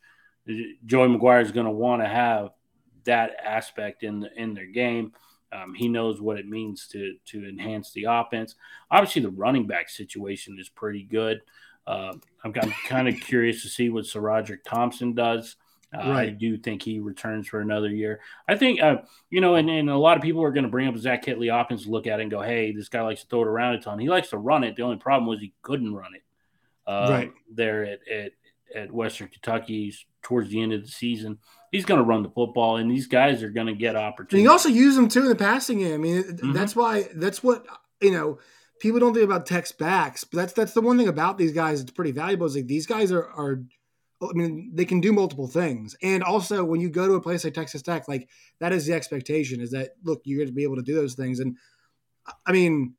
Joey 0.86 1.10
McGuire 1.10 1.42
is 1.42 1.52
going 1.52 1.66
to 1.66 1.72
want 1.72 2.02
to 2.02 2.08
have 2.08 2.52
that 3.08 3.36
aspect 3.44 4.04
in 4.04 4.22
the, 4.22 4.30
in 4.42 4.54
their 4.54 4.68
game. 4.68 5.12
Um, 5.52 5.74
he 5.74 5.88
knows 5.88 6.22
what 6.22 6.38
it 6.38 6.48
means 6.48 6.88
to 6.90 7.16
to 7.28 7.48
enhance 7.48 7.92
the 7.92 8.06
offense. 8.10 8.56
Obviously, 8.92 9.22
the 9.22 9.30
running 9.30 9.66
back 9.66 9.90
situation 9.90 10.58
is 10.60 10.70
pretty 10.70 11.04
good. 11.04 11.42
Uh, 11.86 12.14
I'm, 12.44 12.54
I'm 12.62 12.74
kind 12.88 13.08
of 13.08 13.16
curious 13.20 13.62
to 13.64 13.70
see 13.70 13.90
what 13.90 14.04
SaRodorick 14.06 14.64
Thompson 14.66 15.14
does. 15.14 15.56
Uh, 15.96 16.02
I 16.12 16.30
do 16.32 16.58
think 16.58 16.84
he 16.84 17.00
returns 17.00 17.48
for 17.48 17.62
another 17.62 17.88
year. 17.88 18.20
I 18.46 18.58
think, 18.58 18.82
uh, 18.82 18.98
you 19.30 19.40
know, 19.40 19.56
and, 19.56 19.70
and 19.70 19.90
a 19.90 19.98
lot 19.98 20.18
of 20.18 20.22
people 20.24 20.44
are 20.44 20.52
going 20.52 20.66
to 20.66 20.70
bring 20.70 20.90
up 20.90 20.98
Zach 20.98 21.24
Kittley 21.24 21.50
offense, 21.50 21.86
look 21.88 22.08
at 22.08 22.20
it 22.20 22.24
and 22.24 22.32
go, 22.32 22.42
hey, 22.42 22.74
this 22.74 22.90
guy 22.90 23.02
likes 23.02 23.22
to 23.22 23.28
throw 23.28 23.44
it 23.44 23.48
around 23.48 23.76
a 23.76 23.80
ton. 23.80 24.00
He 24.00 24.10
likes 24.10 24.32
to 24.32 24.38
run 24.38 24.66
it. 24.66 24.76
The 24.76 24.84
only 24.84 24.98
problem 24.98 25.30
was 25.30 25.40
he 25.40 25.54
couldn't 25.62 25.96
run 25.96 26.14
it 26.14 26.24
uh, 26.86 27.08
Right. 27.10 27.32
there 27.50 27.86
at, 27.86 28.00
at, 28.12 28.32
at 28.76 28.92
Western 28.92 29.30
Kentucky 29.30 29.96
towards 30.22 30.50
the 30.50 30.62
end 30.62 30.74
of 30.74 30.82
the 30.82 30.92
season. 30.92 31.38
He's 31.72 31.86
going 31.86 32.00
to 32.00 32.04
run 32.06 32.24
the 32.24 32.30
football, 32.30 32.78
and 32.78 32.90
these 32.90 33.08
guys 33.08 33.44
are 33.44 33.50
going 33.50 33.68
to 33.68 33.74
get 33.76 33.96
And 33.96 34.06
opportunities. 34.06 34.44
you 34.44 34.52
also 34.52 34.70
use 34.70 34.96
them 34.96 35.08
too 35.10 35.22
in 35.24 35.28
the 35.30 35.36
passing 35.36 35.80
game. 35.80 35.94
I 35.94 35.98
mean, 35.98 36.24
Mhm. 36.24 36.54
that's 36.54 36.76
why 36.76 37.10
that's 37.16 37.44
what 37.44 37.66
you 38.02 38.12
know. 38.12 38.40
People 38.80 39.00
don't 39.00 39.14
think 39.14 39.26
about 39.26 39.48
Tech's 39.48 39.72
backs, 39.72 40.24
but 40.24 40.38
that's 40.38 40.54
that's 40.54 40.74
the 40.74 40.82
one 40.82 40.98
thing 41.00 41.08
about 41.08 41.38
these 41.40 41.52
guys. 41.52 41.82
It's 41.82 41.92
pretty 41.92 42.12
valuable. 42.12 42.46
Is 42.46 42.56
like 42.56 42.68
these 42.68 42.86
guys 42.86 43.12
are 43.12 43.24
are. 43.26 43.64
I 44.22 44.34
mean, 44.34 44.72
they 44.74 44.86
can 44.86 45.00
do 45.00 45.14
multiple 45.14 45.48
things, 45.48 45.96
and 46.02 46.24
also 46.24 46.64
when 46.64 46.80
you 46.82 46.90
go 46.90 47.08
to 47.08 47.14
a 47.14 47.22
place 47.22 47.44
like 47.44 47.54
Texas 47.54 47.82
Tech, 47.84 48.08
like 48.08 48.28
that 48.60 48.74
is 48.74 48.86
the 48.88 48.94
expectation 48.94 49.62
is 49.62 49.72
that 49.72 49.92
look, 50.04 50.22
you're 50.26 50.38
going 50.40 50.48
to 50.48 50.54
be 50.54 50.64
able 50.64 50.76
to 50.76 50.82
do 50.82 50.96
those 50.96 51.14
things. 51.16 51.40
And 51.40 51.56
I 52.46 52.52
mean, 52.52 52.96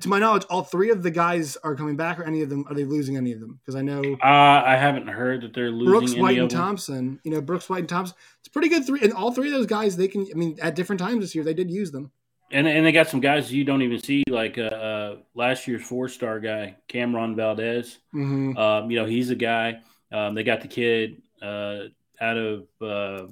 to 0.00 0.08
my 0.08 0.18
knowledge, 0.18 0.44
all 0.48 0.62
three 0.62 0.90
of 0.90 1.02
the 1.02 1.10
guys 1.10 1.56
are 1.64 1.74
coming 1.74 1.96
back, 1.96 2.18
or 2.18 2.24
any 2.24 2.42
of 2.42 2.48
them 2.48 2.64
are 2.68 2.74
they 2.74 2.84
losing 2.84 3.16
any 3.16 3.32
of 3.32 3.40
them? 3.40 3.58
Because 3.60 3.74
I 3.74 3.82
know 3.82 4.00
uh, 4.22 4.62
I 4.64 4.76
haven't 4.76 5.08
heard 5.08 5.42
that 5.42 5.54
they're 5.54 5.70
losing 5.70 5.92
Brooks, 5.92 6.14
White, 6.14 6.38
and. 6.38 6.50
Thompson. 6.50 7.20
You 7.24 7.32
know, 7.32 7.40
Brooks, 7.40 7.68
White, 7.68 7.80
and 7.80 7.88
Thompson. 7.88 8.16
It's 8.40 8.48
pretty 8.48 8.68
good 8.68 8.86
three, 8.86 9.00
and 9.02 9.12
all 9.12 9.32
three 9.32 9.48
of 9.48 9.54
those 9.54 9.66
guys 9.66 9.96
they 9.96 10.08
can. 10.08 10.26
I 10.30 10.34
mean, 10.34 10.58
at 10.62 10.76
different 10.76 11.00
times 11.00 11.20
this 11.20 11.34
year, 11.34 11.44
they 11.44 11.54
did 11.54 11.70
use 11.70 11.90
them. 11.90 12.12
And 12.50 12.66
and 12.66 12.84
they 12.86 12.92
got 12.92 13.08
some 13.08 13.20
guys 13.20 13.52
you 13.52 13.64
don't 13.64 13.82
even 13.82 14.00
see, 14.00 14.24
like 14.28 14.58
uh, 14.58 14.62
uh, 14.62 15.16
last 15.34 15.66
year's 15.66 15.82
four 15.82 16.08
star 16.08 16.38
guy 16.38 16.76
Cameron 16.86 17.34
Valdez. 17.34 17.98
Mm-hmm. 18.14 18.56
Um, 18.56 18.90
you 18.90 18.98
know, 18.98 19.06
he's 19.06 19.30
a 19.30 19.34
guy. 19.34 19.80
Um, 20.12 20.34
they 20.34 20.44
got 20.44 20.60
the 20.60 20.68
kid 20.68 21.22
uh, 21.40 21.84
out 22.20 22.36
of 22.36 22.66
uh, 22.80 23.26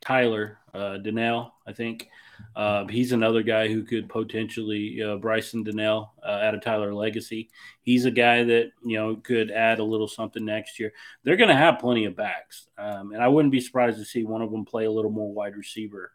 Tyler 0.00 0.58
uh, 0.74 0.96
Donnell, 0.96 1.54
I 1.66 1.72
think. 1.72 2.08
Uh, 2.54 2.86
he's 2.86 3.12
another 3.12 3.42
guy 3.42 3.68
who 3.68 3.82
could 3.82 4.08
potentially 4.08 5.02
uh, 5.02 5.16
Bryson 5.16 5.62
Donnell 5.62 6.12
uh, 6.22 6.40
out 6.42 6.54
of 6.54 6.62
Tyler 6.62 6.92
Legacy. 6.92 7.50
He's 7.82 8.04
a 8.04 8.10
guy 8.10 8.44
that 8.44 8.72
you 8.84 8.96
know 8.96 9.16
could 9.16 9.50
add 9.50 9.78
a 9.78 9.84
little 9.84 10.08
something 10.08 10.44
next 10.44 10.78
year. 10.78 10.92
They're 11.24 11.36
going 11.36 11.48
to 11.48 11.56
have 11.56 11.78
plenty 11.78 12.04
of 12.04 12.16
backs, 12.16 12.68
um, 12.76 13.12
and 13.12 13.22
I 13.22 13.28
wouldn't 13.28 13.52
be 13.52 13.60
surprised 13.60 13.98
to 13.98 14.04
see 14.04 14.24
one 14.24 14.42
of 14.42 14.50
them 14.50 14.64
play 14.64 14.84
a 14.84 14.90
little 14.90 15.10
more 15.10 15.32
wide 15.32 15.56
receiver. 15.56 16.12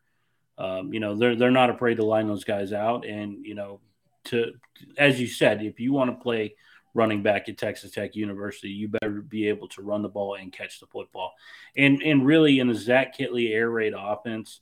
Um, 0.57 0.93
you 0.93 0.99
know, 0.99 1.15
they're 1.15 1.35
they're 1.35 1.51
not 1.51 1.69
afraid 1.69 1.95
to 1.95 2.05
line 2.05 2.27
those 2.27 2.43
guys 2.43 2.73
out, 2.73 3.05
and 3.05 3.45
you 3.45 3.55
know, 3.55 3.79
to 4.25 4.53
as 4.97 5.19
you 5.19 5.27
said, 5.27 5.63
if 5.63 5.79
you 5.79 5.93
want 5.93 6.11
to 6.11 6.23
play 6.23 6.55
running 6.93 7.21
back 7.21 7.47
at 7.47 7.57
Texas 7.57 7.91
Tech 7.91 8.15
University, 8.15 8.69
you 8.69 8.87
better 8.87 9.21
be 9.21 9.47
able 9.47 9.67
to 9.69 9.83
run 9.83 10.01
the 10.01 10.09
ball 10.09 10.33
and 10.35 10.51
catch 10.51 10.79
the 10.79 10.87
football. 10.87 11.33
And 11.75 12.01
and 12.01 12.25
really 12.25 12.59
in 12.59 12.67
the 12.67 12.75
Zach 12.75 13.17
Kittley 13.17 13.53
air 13.53 13.69
raid 13.69 13.93
offense, 13.95 14.61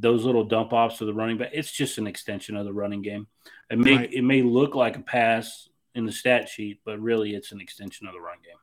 those 0.00 0.24
little 0.24 0.44
dump 0.44 0.72
offs 0.72 0.98
for 0.98 1.04
the 1.04 1.14
running 1.14 1.38
back, 1.38 1.50
it's 1.52 1.72
just 1.72 1.98
an 1.98 2.06
extension 2.06 2.56
of 2.56 2.64
the 2.64 2.72
running 2.72 3.02
game. 3.02 3.26
It 3.70 3.78
may 3.78 3.96
Right. 3.96 4.12
it 4.12 4.22
may 4.22 4.42
look 4.42 4.74
like 4.74 4.96
a 4.96 5.00
pass 5.02 5.68
in 5.94 6.06
the 6.06 6.12
stat 6.12 6.48
sheet, 6.48 6.80
but 6.84 7.00
really 7.00 7.34
it's 7.34 7.50
an 7.52 7.60
extension 7.60 8.06
of 8.06 8.14
the 8.14 8.20
run 8.20 8.38
game. 8.44 8.56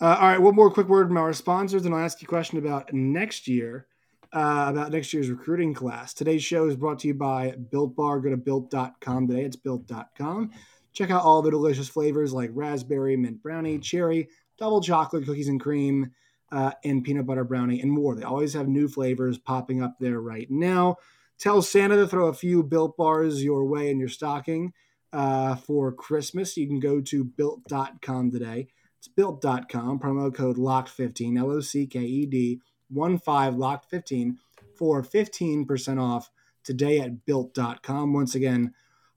Uh, 0.00 0.16
all 0.20 0.28
right, 0.28 0.40
one 0.40 0.54
more 0.54 0.70
quick 0.70 0.88
word 0.88 1.08
from 1.08 1.16
our 1.16 1.32
sponsors, 1.32 1.86
and 1.86 1.94
I'll 1.94 2.04
ask 2.04 2.20
you 2.20 2.26
a 2.26 2.28
question 2.28 2.58
about 2.58 2.92
next 2.92 3.46
year, 3.46 3.86
uh, 4.32 4.66
about 4.68 4.90
next 4.90 5.12
year's 5.14 5.30
recruiting 5.30 5.72
class. 5.74 6.12
Today's 6.12 6.42
show 6.42 6.66
is 6.66 6.74
brought 6.74 6.98
to 7.00 7.08
you 7.08 7.14
by 7.14 7.52
Built 7.70 7.94
Bar. 7.94 8.18
Go 8.20 8.30
to 8.30 8.36
built.com 8.36 9.28
today. 9.28 9.44
It's 9.44 9.56
built.com. 9.56 10.50
Check 10.92 11.10
out 11.10 11.22
all 11.22 11.40
the 11.40 11.50
delicious 11.50 11.88
flavors 11.88 12.32
like 12.32 12.50
raspberry, 12.52 13.16
mint 13.16 13.40
brownie, 13.42 13.78
cherry, 13.78 14.28
double 14.58 14.80
chocolate, 14.80 15.24
cookies 15.24 15.48
and 15.48 15.60
cream, 15.60 16.10
uh, 16.52 16.72
and 16.84 17.02
peanut 17.02 17.26
butter 17.26 17.44
brownie, 17.44 17.80
and 17.80 17.90
more. 17.90 18.14
They 18.14 18.22
always 18.22 18.52
have 18.52 18.68
new 18.68 18.86
flavors 18.86 19.38
popping 19.38 19.82
up 19.82 19.96
there 19.98 20.20
right 20.20 20.48
now. 20.50 20.96
Tell 21.38 21.62
Santa 21.62 21.96
to 21.96 22.06
throw 22.06 22.28
a 22.28 22.34
few 22.34 22.62
Built 22.62 22.96
Bars 22.96 23.42
your 23.42 23.64
way 23.64 23.90
in 23.90 23.98
your 23.98 24.10
stocking 24.10 24.74
uh, 25.12 25.56
for 25.56 25.90
Christmas. 25.92 26.56
You 26.56 26.68
can 26.68 26.78
go 26.78 27.00
to 27.00 27.24
built.com 27.24 28.30
today. 28.30 28.68
It's 28.98 29.08
built.com, 29.08 29.98
promo 29.98 30.32
code 30.32 30.58
LOCKED15, 30.58 31.38
L 31.38 31.50
O 31.50 31.60
C 31.60 31.86
K 31.86 32.00
E 32.00 32.26
D 32.26 32.60
1 32.90 33.18
5 33.18 33.54
LOCKED15 33.54 34.36
for 34.76 35.02
15% 35.02 36.00
off 36.00 36.30
today 36.62 37.00
at 37.00 37.24
built.com. 37.24 38.12
Once 38.12 38.34
again, 38.34 38.74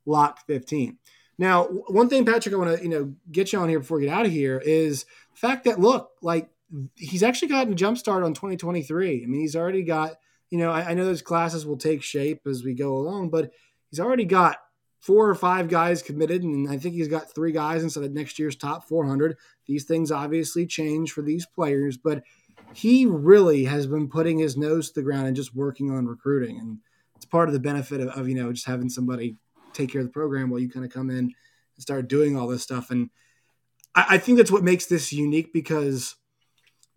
LOCKED15. 0.07 0.95
Now, 1.37 1.65
one 1.65 2.07
thing, 2.07 2.25
Patrick, 2.25 2.55
I 2.55 2.57
want 2.57 2.77
to 2.77 2.83
you 2.83 2.89
know 2.89 3.13
get 3.29 3.51
you 3.51 3.59
on 3.59 3.67
here 3.67 3.79
before 3.79 3.97
we 3.97 4.05
get 4.05 4.13
out 4.13 4.25
of 4.25 4.31
here 4.31 4.57
is 4.65 5.03
the 5.33 5.37
fact 5.37 5.65
that 5.65 5.79
look, 5.81 6.11
like 6.21 6.49
he's 6.95 7.23
actually 7.23 7.49
gotten 7.49 7.73
a 7.73 7.75
jump 7.75 7.97
start 7.97 8.23
on 8.23 8.33
2023. 8.33 9.23
I 9.23 9.25
mean, 9.25 9.41
he's 9.41 9.55
already 9.55 9.83
got 9.83 10.15
you 10.49 10.57
know 10.57 10.71
I, 10.71 10.91
I 10.91 10.93
know 10.93 11.05
those 11.05 11.21
classes 11.21 11.65
will 11.65 11.77
take 11.77 12.03
shape 12.03 12.41
as 12.47 12.63
we 12.63 12.73
go 12.73 12.95
along, 12.95 13.29
but 13.29 13.51
he's 13.89 13.99
already 13.99 14.25
got 14.25 14.57
four 14.99 15.29
or 15.29 15.35
five 15.35 15.69
guys 15.69 16.01
committed, 16.01 16.43
and 16.43 16.69
I 16.69 16.77
think 16.77 16.95
he's 16.95 17.07
got 17.07 17.33
three 17.33 17.51
guys 17.51 17.83
instead 17.83 18.03
of 18.03 18.11
next 18.11 18.39
year's 18.39 18.55
top 18.55 18.87
400. 18.87 19.37
These 19.67 19.83
things 19.83 20.11
obviously 20.11 20.65
change 20.65 21.11
for 21.11 21.21
these 21.21 21.45
players, 21.45 21.97
but 21.97 22.23
he 22.73 23.05
really 23.05 23.65
has 23.65 23.85
been 23.85 24.09
putting 24.09 24.39
his 24.39 24.57
nose 24.57 24.89
to 24.89 24.95
the 24.95 25.03
ground 25.03 25.27
and 25.27 25.35
just 25.35 25.55
working 25.55 25.91
on 25.91 26.07
recruiting, 26.07 26.59
and 26.59 26.79
it's 27.15 27.25
part 27.25 27.49
of 27.49 27.53
the 27.53 27.59
benefit 27.59 28.01
of, 28.01 28.09
of 28.09 28.27
you 28.27 28.35
know 28.35 28.51
just 28.51 28.65
having 28.65 28.89
somebody 28.89 29.37
take 29.73 29.91
care 29.91 30.01
of 30.01 30.07
the 30.07 30.13
program 30.13 30.49
while 30.49 30.59
you 30.59 30.69
kind 30.69 30.85
of 30.85 30.91
come 30.91 31.09
in 31.09 31.17
and 31.17 31.33
start 31.77 32.07
doing 32.07 32.37
all 32.37 32.47
this 32.47 32.63
stuff. 32.63 32.89
And 32.89 33.09
I, 33.93 34.05
I 34.11 34.17
think 34.17 34.37
that's 34.37 34.51
what 34.51 34.63
makes 34.63 34.85
this 34.85 35.11
unique 35.11 35.53
because 35.53 36.15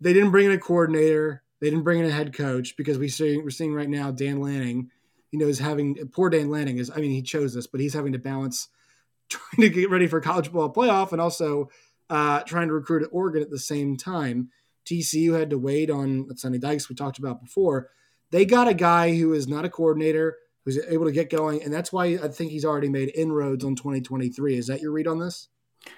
they 0.01 0.13
didn't 0.13 0.31
bring 0.31 0.45
in 0.45 0.51
a 0.51 0.57
coordinator, 0.57 1.43
they 1.59 1.69
didn't 1.69 1.83
bring 1.83 1.99
in 1.99 2.05
a 2.05 2.11
head 2.11 2.33
coach 2.33 2.75
because 2.77 2.97
we 2.97 3.09
see 3.09 3.37
we're 3.37 3.49
seeing 3.49 3.73
right 3.73 3.89
now 3.89 4.11
Dan 4.11 4.39
Lanning, 4.41 4.89
you 5.31 5.39
know, 5.39 5.47
is 5.47 5.59
having 5.59 5.95
poor 6.11 6.29
Dan 6.29 6.49
Lanning 6.49 6.77
is 6.77 6.89
I 6.89 6.97
mean 6.97 7.11
he 7.11 7.21
chose 7.21 7.53
this, 7.53 7.67
but 7.67 7.81
he's 7.81 7.93
having 7.93 8.13
to 8.13 8.19
balance 8.19 8.69
trying 9.29 9.61
to 9.61 9.69
get 9.69 9.89
ready 9.89 10.07
for 10.07 10.19
college 10.21 10.51
ball 10.51 10.73
playoff 10.73 11.11
and 11.11 11.21
also 11.21 11.69
uh, 12.09 12.41
trying 12.41 12.67
to 12.67 12.73
recruit 12.73 13.03
at 13.03 13.09
Oregon 13.11 13.41
at 13.41 13.51
the 13.51 13.59
same 13.59 13.95
time. 13.95 14.49
TCU 14.85 15.37
had 15.37 15.51
to 15.51 15.57
wait 15.59 15.91
on 15.91 16.35
Sonny 16.35 16.57
Dykes 16.57 16.89
we 16.89 16.95
talked 16.95 17.19
about 17.19 17.43
before. 17.43 17.89
They 18.31 18.45
got 18.45 18.67
a 18.67 18.73
guy 18.73 19.15
who 19.15 19.33
is 19.33 19.47
not 19.47 19.65
a 19.65 19.69
coordinator 19.69 20.37
who's 20.65 20.79
able 20.87 21.05
to 21.05 21.11
get 21.11 21.29
going, 21.29 21.61
and 21.63 21.71
that's 21.71 21.93
why 21.93 22.05
I 22.21 22.27
think 22.27 22.51
he's 22.51 22.65
already 22.65 22.89
made 22.89 23.11
inroads 23.15 23.63
on 23.63 23.75
2023. 23.75 24.57
Is 24.57 24.67
that 24.67 24.81
your 24.81 24.91
read 24.91 25.07
on 25.07 25.19
this? 25.19 25.49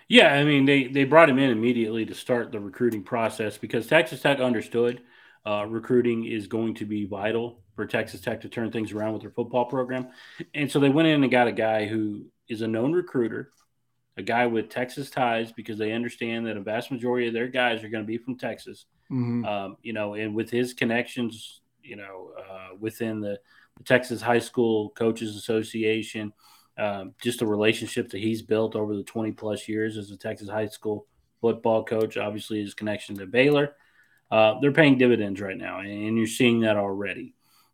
Yeah, 0.08 0.34
I 0.34 0.44
mean 0.44 0.66
they 0.66 0.88
they 0.88 1.04
brought 1.04 1.30
him 1.30 1.40
in 1.40 1.50
immediately 1.50 2.06
to 2.06 2.14
start 2.14 2.52
the 2.52 2.60
recruiting 2.60 3.04
process 3.04 3.58
because 3.58 3.88
Texas 3.88 4.22
Tech 4.22 4.40
understood 4.40 5.02
uh, 5.46 5.66
recruiting 5.68 6.26
is 6.26 6.48
going 6.48 6.76
to 6.76 6.86
be 6.86 7.06
vital 7.06 7.62
for 7.76 7.86
Texas 7.86 8.22
Tech 8.22 8.42
to 8.42 8.50
turn 8.50 8.72
things 8.72 8.92
around 8.92 9.14
with 9.14 9.22
their 9.22 9.32
football 9.32 9.66
program, 9.66 10.10
and 10.54 10.72
so 10.72 10.80
they 10.80 10.90
went 10.90 11.08
in 11.08 11.24
and 11.24 11.32
got 11.32 11.48
a 11.48 11.52
guy 11.52 11.88
who 11.88 12.26
is 12.48 12.62
a 12.62 12.68
known 12.68 12.92
recruiter, 12.94 13.52
a 14.18 14.22
guy 14.22 14.46
with 14.46 14.70
Texas 14.70 15.10
ties 15.10 15.52
because 15.52 15.78
they 15.78 15.94
understand 15.94 16.46
that 16.46 16.58
a 16.58 16.62
vast 16.62 16.92
majority 16.92 17.28
of 17.28 17.34
their 17.34 17.48
guys 17.48 17.84
are 17.84 17.90
going 17.90 18.04
to 18.04 18.08
be 18.08 18.18
from 18.18 18.38
Texas. 18.38 18.86
Mm-hmm. 19.10 19.46
Um, 19.46 19.78
you 19.82 19.94
know, 19.94 20.14
and 20.14 20.36
with 20.36 20.50
his 20.50 20.74
connections, 20.74 21.62
you 21.82 21.96
know, 21.96 22.32
uh, 22.38 22.76
within 22.80 23.20
the, 23.22 23.40
the 23.78 23.84
Texas 23.84 24.22
High 24.22 24.40
School 24.40 24.90
Coaches 24.92 25.36
Association, 25.36 26.34
um, 26.78 27.14
just 27.22 27.40
the 27.40 27.46
relationship 27.46 28.10
that 28.10 28.22
he's 28.22 28.42
built 28.42 28.76
over 28.76 28.96
the 28.96 29.04
20 29.04 29.32
plus 29.34 29.68
years 29.68 29.98
as 29.98 30.12
a 30.12 30.18
Texas 30.18 30.50
high 30.50 30.68
school 30.68 31.06
football 31.42 31.84
coach, 31.84 32.18
obviously 32.18 32.62
his 32.62 32.74
connection 32.74 33.18
to 33.18 33.26
Baylor, 33.26 33.76
uh, 34.32 34.60
they're 34.62 34.72
paying 34.72 34.98
dividends 34.98 35.42
right 35.42 35.58
now, 35.58 35.80
and 35.80 36.18
you're 36.18 36.28
seeing 36.28 36.62
that 36.62 36.78
already. 36.78 37.34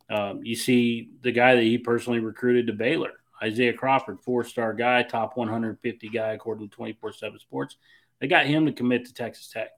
Um, 0.09 0.41
you 0.43 0.55
see 0.55 1.11
the 1.21 1.31
guy 1.31 1.55
that 1.55 1.63
he 1.63 1.77
personally 1.77 2.19
recruited 2.19 2.67
to 2.67 2.73
Baylor, 2.73 3.11
Isaiah 3.43 3.73
Crawford, 3.73 4.19
four 4.21 4.43
star 4.43 4.73
guy, 4.73 5.03
top 5.03 5.37
150 5.37 6.09
guy 6.09 6.31
according 6.31 6.69
to 6.69 6.75
24 6.75 7.13
7 7.13 7.39
Sports. 7.39 7.77
They 8.19 8.27
got 8.27 8.47
him 8.47 8.65
to 8.65 8.71
commit 8.71 9.05
to 9.05 9.13
Texas 9.13 9.49
Tech 9.49 9.69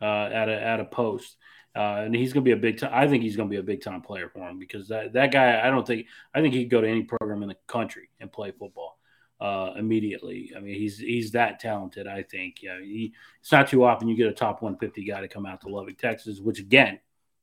uh, 0.00 0.30
at, 0.32 0.48
a, 0.48 0.60
at 0.60 0.80
a 0.80 0.84
post. 0.84 1.36
Uh, 1.76 2.02
and 2.04 2.14
he's 2.14 2.32
going 2.32 2.44
to 2.44 2.48
be 2.48 2.52
a 2.52 2.56
big 2.56 2.78
time. 2.78 2.90
I 2.92 3.06
think 3.06 3.22
he's 3.22 3.36
going 3.36 3.48
to 3.48 3.52
be 3.52 3.60
a 3.60 3.62
big 3.62 3.82
time 3.82 4.00
player 4.00 4.28
for 4.28 4.48
him 4.48 4.58
because 4.58 4.88
that, 4.88 5.12
that 5.12 5.30
guy, 5.30 5.60
I 5.64 5.70
don't 5.70 5.86
think, 5.86 6.06
I 6.34 6.40
think 6.40 6.54
he 6.54 6.64
could 6.64 6.70
go 6.70 6.80
to 6.80 6.88
any 6.88 7.04
program 7.04 7.42
in 7.42 7.48
the 7.48 7.56
country 7.66 8.08
and 8.20 8.32
play 8.32 8.50
football 8.50 8.98
uh, 9.40 9.72
immediately. 9.76 10.52
I 10.56 10.60
mean, 10.60 10.74
he's 10.74 10.98
he's 10.98 11.32
that 11.32 11.60
talented. 11.60 12.06
I 12.06 12.22
think. 12.22 12.62
Yeah, 12.62 12.80
he, 12.80 13.14
it's 13.40 13.52
not 13.52 13.68
too 13.68 13.84
often 13.84 14.08
you 14.08 14.16
get 14.16 14.28
a 14.28 14.32
top 14.32 14.62
150 14.62 15.04
guy 15.04 15.20
to 15.20 15.28
come 15.28 15.46
out 15.46 15.60
to 15.62 15.68
Lubbock, 15.68 15.98
Texas, 15.98 16.40
which 16.40 16.58
again 16.58 16.98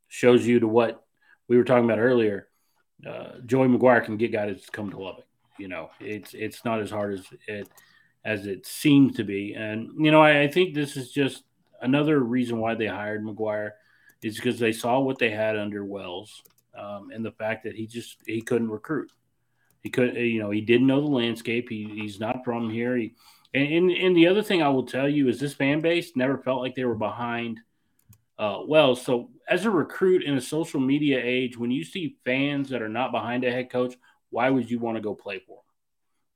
shows 0.08 0.46
you 0.46 0.60
to 0.60 0.68
what 0.68 1.06
we 1.48 1.58
were 1.58 1.64
talking 1.64 1.86
about 1.86 2.00
earlier. 2.00 2.50
Uh, 3.08 3.40
Joey 3.46 3.68
McGuire 3.68 4.04
can 4.04 4.18
get 4.18 4.32
guys 4.32 4.64
to 4.64 4.72
come 4.72 4.90
to 4.92 5.00
Lubbock. 5.00 5.26
You 5.58 5.68
know, 5.68 5.90
it's 6.00 6.34
it's 6.34 6.66
not 6.66 6.82
as 6.82 6.92
hard 6.92 7.14
as 7.14 7.26
it 7.48 7.70
as 8.26 8.48
it 8.48 8.66
seems 8.66 9.16
to 9.18 9.24
be, 9.24 9.54
and 9.54 9.90
you 9.98 10.12
know, 10.12 10.22
I, 10.22 10.44
I 10.44 10.48
think 10.48 10.74
this 10.74 10.98
is 10.98 11.12
just 11.12 11.44
another 11.82 12.20
reason 12.20 12.60
why 12.60 12.76
they 12.76 12.88
hired 12.88 13.24
McGuire 13.24 13.72
is 14.26 14.36
because 14.38 14.58
they 14.58 14.72
saw 14.72 15.00
what 15.00 15.20
they 15.20 15.30
had 15.30 15.56
under 15.56 15.86
Wells 15.86 16.42
um, 16.76 17.12
and 17.14 17.24
the 17.24 17.32
fact 17.32 17.64
that 17.64 17.76
he 17.76 17.86
just 17.86 18.18
he 18.26 18.42
couldn't 18.42 18.72
recruit. 18.72 19.12
He 19.84 19.92
could, 19.92 20.16
you 20.16 20.40
know, 20.40 20.50
he 20.50 20.62
didn't 20.62 20.88
know 20.88 21.00
the 21.00 21.08
landscape. 21.08 21.70
He, 21.70 21.88
he's 21.94 22.20
not 22.20 22.44
from 22.44 22.72
here. 22.72 22.98
He, 22.98 23.14
and, 23.54 23.72
and 23.72 23.92
and 23.92 24.18
the 24.18 24.28
other 24.28 24.42
thing 24.42 24.64
I 24.64 24.70
will 24.70 24.88
tell 24.88 25.08
you 25.08 25.30
is 25.30 25.40
this 25.40 25.54
fan 25.54 25.80
base 25.80 26.16
never 26.16 26.40
felt 26.40 26.62
like 26.62 26.74
they 26.74 26.86
were 26.86 26.96
behind 26.96 27.60
uh, 28.40 28.62
Wells. 28.68 29.06
So 29.06 29.30
as 29.48 29.66
a 29.66 29.70
recruit 29.70 30.24
in 30.24 30.36
a 30.36 30.42
social 30.42 30.80
media 30.80 31.22
age, 31.24 31.56
when 31.56 31.70
you 31.70 31.84
see 31.84 32.18
fans 32.26 32.70
that 32.70 32.82
are 32.82 32.90
not 32.90 33.12
behind 33.12 33.44
a 33.44 33.52
head 33.52 33.70
coach, 33.70 33.94
why 34.32 34.50
would 34.50 34.72
you 34.72 34.80
want 34.80 34.98
to 34.98 35.02
go 35.02 35.14
play 35.14 35.38
for 35.38 35.58
them? 35.58 35.74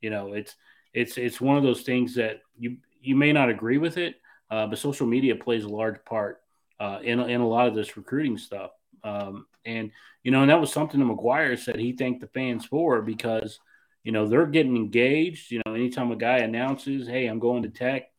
You 0.02 0.12
know, 0.12 0.34
it's 0.34 0.56
it's 0.94 1.18
it's 1.18 1.42
one 1.42 1.58
of 1.58 1.64
those 1.64 1.82
things 1.82 2.14
that 2.16 2.42
you 2.56 2.78
you 3.02 3.16
may 3.16 3.34
not 3.34 3.50
agree 3.50 3.80
with 3.80 3.98
it, 3.98 4.22
uh, 4.52 4.68
but 4.68 4.78
social 4.78 5.08
media 5.08 5.36
plays 5.36 5.64
a 5.64 5.70
large 5.70 6.06
part 6.06 6.40
uh, 6.80 7.00
in 7.04 7.20
in 7.20 7.42
a 7.42 7.48
lot 7.48 7.68
of 7.68 7.76
this 7.76 7.98
recruiting 7.98 8.38
stuff. 8.38 8.72
Um, 9.04 9.46
and 9.66 9.92
you 10.24 10.32
know, 10.32 10.42
and 10.42 10.50
that 10.50 10.62
was 10.62 10.72
something 10.72 11.00
that 11.00 11.06
McGuire 11.06 11.58
said 11.58 11.78
he 11.78 11.94
thanked 11.94 12.22
the 12.22 12.28
fans 12.28 12.66
for 12.66 13.02
because 13.02 13.60
you 14.04 14.12
know 14.12 14.28
they're 14.28 14.48
getting 14.48 14.76
engaged. 14.76 15.52
You 15.52 15.62
know, 15.66 15.74
anytime 15.74 16.12
a 16.12 16.16
guy 16.16 16.40
announces, 16.40 17.08
"Hey, 17.08 17.28
I'm 17.28 17.40
going 17.40 17.64
to 17.64 17.70
Tech," 17.70 18.12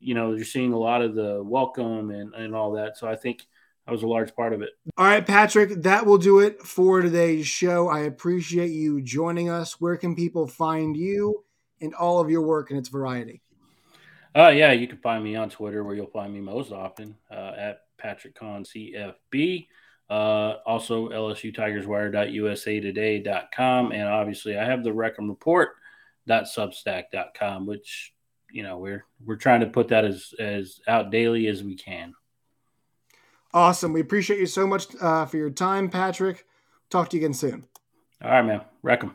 you 0.00 0.14
know, 0.14 0.32
you're 0.32 0.44
seeing 0.44 0.72
a 0.72 0.78
lot 0.78 1.02
of 1.02 1.14
the 1.14 1.42
welcome 1.42 2.10
and 2.10 2.34
and 2.34 2.54
all 2.54 2.72
that. 2.72 2.96
So 2.96 3.08
I 3.08 3.16
think 3.16 3.46
that 3.86 3.92
was 3.92 4.02
a 4.02 4.08
large 4.08 4.34
part 4.34 4.52
of 4.52 4.62
it. 4.62 4.70
All 4.96 5.06
right, 5.06 5.26
Patrick, 5.26 5.82
that 5.82 6.06
will 6.06 6.18
do 6.18 6.40
it 6.40 6.62
for 6.62 7.00
today's 7.00 7.46
show. 7.46 7.88
I 7.88 8.00
appreciate 8.00 8.70
you 8.70 9.00
joining 9.00 9.48
us. 9.48 9.80
Where 9.80 9.96
can 9.96 10.14
people 10.14 10.46
find 10.46 10.96
you 10.96 11.44
and 11.80 11.94
all 11.94 12.20
of 12.20 12.30
your 12.30 12.42
work 12.42 12.70
and 12.70 12.78
its 12.78 12.88
variety. 12.88 13.42
Uh, 14.36 14.48
yeah, 14.48 14.72
you 14.72 14.86
can 14.86 14.98
find 14.98 15.24
me 15.24 15.36
on 15.36 15.50
Twitter 15.50 15.82
where 15.82 15.94
you'll 15.94 16.06
find 16.06 16.32
me 16.32 16.40
most 16.40 16.70
often 16.70 17.16
uh, 17.30 17.52
at 17.56 17.82
Patrick 17.98 18.34
Kahn 18.34 18.64
CFB. 18.64 19.68
Uh, 20.10 20.54
also, 20.64 21.10
LSU 21.10 21.54
Tigerswire.usa 21.54 22.80
today.com. 22.80 23.92
And 23.92 24.08
obviously, 24.08 24.58
I 24.58 24.64
have 24.64 24.82
the 24.82 24.90
Wreck-'Em 24.92 25.28
Report.substack.com, 25.28 27.66
which, 27.66 28.14
you 28.50 28.62
know, 28.62 28.78
we're 28.78 29.04
we're 29.24 29.36
trying 29.36 29.60
to 29.60 29.66
put 29.66 29.88
that 29.88 30.06
as, 30.06 30.32
as 30.38 30.80
out 30.88 31.10
daily 31.10 31.48
as 31.48 31.62
we 31.62 31.74
can. 31.74 32.14
Awesome. 33.52 33.92
We 33.92 34.00
appreciate 34.00 34.40
you 34.40 34.46
so 34.46 34.66
much 34.66 34.86
uh, 35.00 35.26
for 35.26 35.36
your 35.36 35.50
time, 35.50 35.90
Patrick. 35.90 36.46
Talk 36.90 37.10
to 37.10 37.16
you 37.16 37.24
again 37.24 37.34
soon. 37.34 37.66
All 38.22 38.30
right, 38.30 38.42
man. 38.42 38.62
Reckham. 38.82 39.14